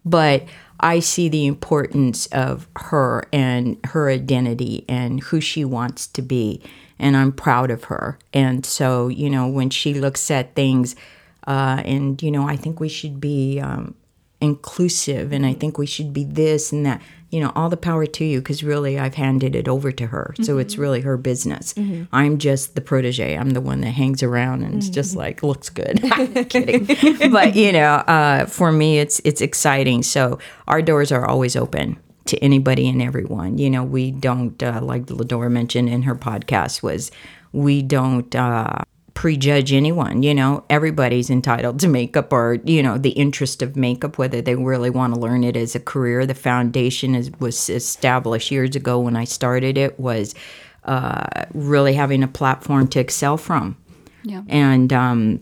[0.05, 0.44] but
[0.81, 6.60] I see the importance of her and her identity and who she wants to be.
[6.98, 8.19] And I'm proud of her.
[8.32, 10.97] And so, you know, when she looks at things,
[11.47, 13.94] uh, and, you know, I think we should be um,
[14.40, 17.01] inclusive and I think we should be this and that.
[17.30, 20.34] You know, all the power to you because really I've handed it over to her.
[20.42, 21.74] So it's really her business.
[22.10, 23.36] I'm just the protege.
[23.36, 26.00] I'm the one that hangs around and it's just like looks good.
[26.48, 26.86] kidding.
[27.30, 30.02] but you know, uh, for me it's it's exciting.
[30.02, 33.59] So our doors are always open to anybody and everyone.
[33.59, 37.10] You know, we don't uh, like Ladora mentioned in her podcast was
[37.52, 38.82] we don't uh,
[39.19, 40.23] prejudge anyone.
[40.23, 44.55] You know, everybody's entitled to makeup or you know the interest of makeup, whether they
[44.55, 46.24] really want to learn it as a career.
[46.24, 50.36] The foundation is was established years ago when I started it was
[50.85, 53.77] uh, really having a platform to excel from,
[54.23, 54.43] Yeah.
[54.49, 55.40] and um,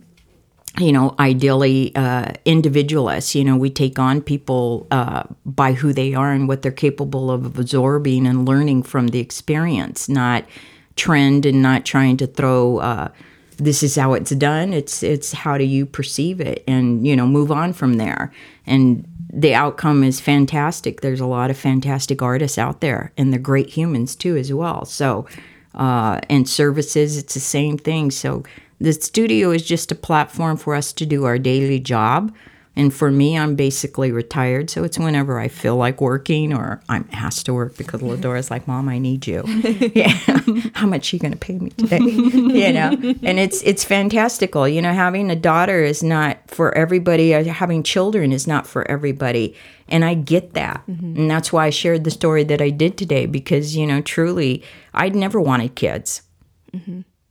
[0.79, 3.35] you know, ideally uh, individualists.
[3.35, 7.31] You know, we take on people uh, by who they are and what they're capable
[7.31, 10.47] of absorbing and learning from the experience, not
[10.95, 12.79] trend and not trying to throw.
[12.79, 13.09] Uh,
[13.57, 14.73] this is how it's done.
[14.73, 18.33] It's it's how do you perceive it, and you know, move on from there.
[18.67, 21.01] And the outcome is fantastic.
[21.01, 24.85] There's a lot of fantastic artists out there, and they're great humans too, as well.
[24.85, 25.27] So,
[25.75, 28.11] uh, and services, it's the same thing.
[28.11, 28.45] So
[28.81, 32.35] the studio is just a platform for us to do our daily job.
[32.79, 37.09] And for me, I'm basically retired, so it's whenever I feel like working or I'm
[37.11, 39.43] asked to work because Ladora's like, "Mom, I need you."
[39.95, 40.09] yeah,
[40.75, 41.99] how much are you going to pay me today?
[42.01, 42.91] you know,
[43.23, 44.69] and it's it's fantastical.
[44.69, 47.35] You know, having a daughter is not for everybody.
[47.35, 49.57] uh, Having children is not for everybody,
[49.89, 53.25] and I get that, and that's why I shared the story that I did today
[53.25, 54.63] because you know, truly,
[54.93, 56.21] I'd never wanted kids.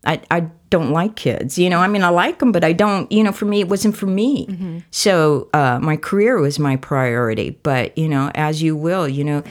[0.05, 1.57] I, I don't like kids.
[1.57, 3.69] You know, I mean, I like them, but I don't, you know, for me, it
[3.69, 4.83] wasn't for me.
[4.91, 7.59] So uh, my career was my priority.
[7.63, 9.43] But, you know, as you will, you know,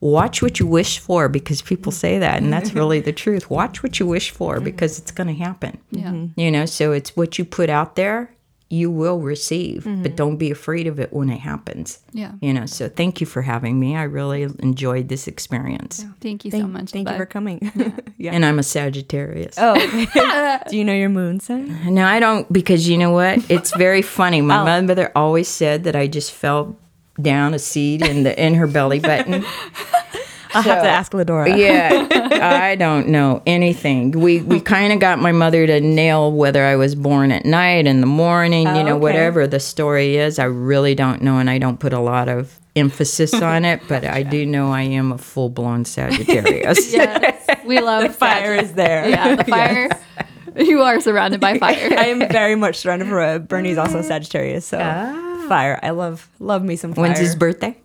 [0.00, 2.42] watch what you wish for because people say that.
[2.42, 3.48] And that's really the truth.
[3.50, 5.78] Watch what you wish for because it's going to happen.
[5.90, 6.26] Yeah.
[6.36, 8.30] You know, so it's what you put out there,
[8.68, 10.14] you will receive, but mm-hmm.
[10.16, 12.00] don't be afraid of it when it happens.
[12.12, 12.32] Yeah.
[12.40, 13.94] You know, so thank you for having me.
[13.94, 16.04] I really enjoyed this experience.
[16.20, 16.90] Thank you so much.
[16.90, 17.70] Thank you for coming.
[18.18, 18.32] yeah.
[18.32, 19.54] And I'm a Sagittarius.
[19.56, 19.74] Oh,
[20.68, 21.94] do you know your moon sign?
[21.94, 23.48] No, I don't because you know what?
[23.48, 24.40] It's very funny.
[24.40, 24.82] My oh.
[24.82, 26.76] mother always said that I just fell
[27.22, 29.44] down a seed in the in her belly button.
[30.56, 31.56] I'll have to ask Ladora.
[31.56, 32.08] Yeah,
[32.70, 34.12] I don't know anything.
[34.12, 37.86] We we kind of got my mother to nail whether I was born at night
[37.86, 39.00] in the morning, you know, okay.
[39.00, 40.38] whatever the story is.
[40.38, 43.80] I really don't know, and I don't put a lot of emphasis on it.
[43.88, 46.92] But I do know I am a full blown Sagittarius.
[46.92, 47.64] Yes.
[47.64, 49.08] We love Fire is there.
[49.08, 49.88] Yeah, the fire.
[50.56, 51.98] You are surrounded by fire.
[51.98, 54.78] I am very much surrounded by Bernie's also Sagittarius, so
[55.48, 55.78] fire.
[55.82, 57.02] I love love me some fire.
[57.02, 57.76] When's his birthday?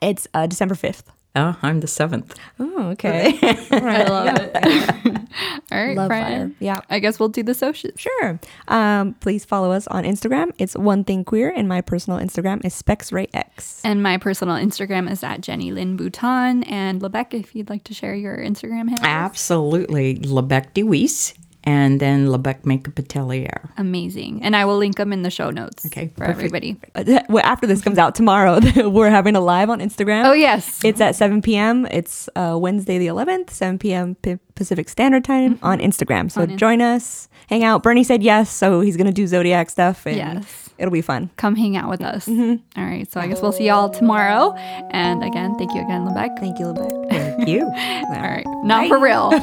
[0.00, 1.10] It's uh, December fifth.
[1.36, 2.34] Oh, I'm the seventh.
[2.58, 3.38] Oh, okay.
[3.70, 4.56] I love it.
[5.70, 6.50] All right, Love Brian.
[6.50, 6.56] fire.
[6.58, 6.80] Yeah.
[6.90, 7.92] I guess we'll do the socials.
[7.96, 8.40] Sure.
[8.66, 10.50] Um, please follow us on Instagram.
[10.58, 13.82] It's one thing queer, and my personal Instagram is SpexRayX.
[13.84, 16.64] And my personal Instagram is at Jenny Lynn Bouton.
[16.64, 19.04] And Lebec, if you'd like to share your Instagram handle.
[19.04, 20.16] Absolutely.
[20.20, 21.34] Lebec de Weiss
[21.68, 23.58] and then Lebec Makeup Atelier.
[23.76, 24.42] Amazing.
[24.42, 26.38] And I will link them in the show notes Okay, for perfect.
[26.38, 26.70] everybody.
[26.94, 28.58] Uh, well, after this comes out tomorrow,
[28.96, 30.24] we're having a live on Instagram.
[30.24, 30.80] Oh, yes.
[30.82, 31.86] It's at 7 p.m.
[31.90, 34.14] It's uh, Wednesday the 11th, 7 p.m.
[34.22, 36.30] P- Pacific Standard Time on Instagram.
[36.30, 37.82] So On join us, hang out.
[37.82, 40.06] Bernie said yes, so he's going to do Zodiac stuff.
[40.06, 40.64] And Yes.
[40.78, 41.28] It'll be fun.
[41.36, 42.28] Come hang out with us.
[42.28, 43.10] All right.
[43.10, 44.54] So I guess we'll see y'all tomorrow.
[44.90, 46.38] And again, thank you again, Lebec.
[46.38, 47.08] Thank you, Lebec.
[47.46, 47.64] You.
[47.64, 48.44] All right.
[48.64, 49.30] Not for real.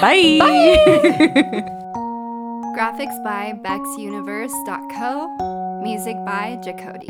[0.00, 0.38] Bye.
[2.76, 5.80] Graphics by BexUniverse.co.
[5.82, 7.08] Music by Jacody.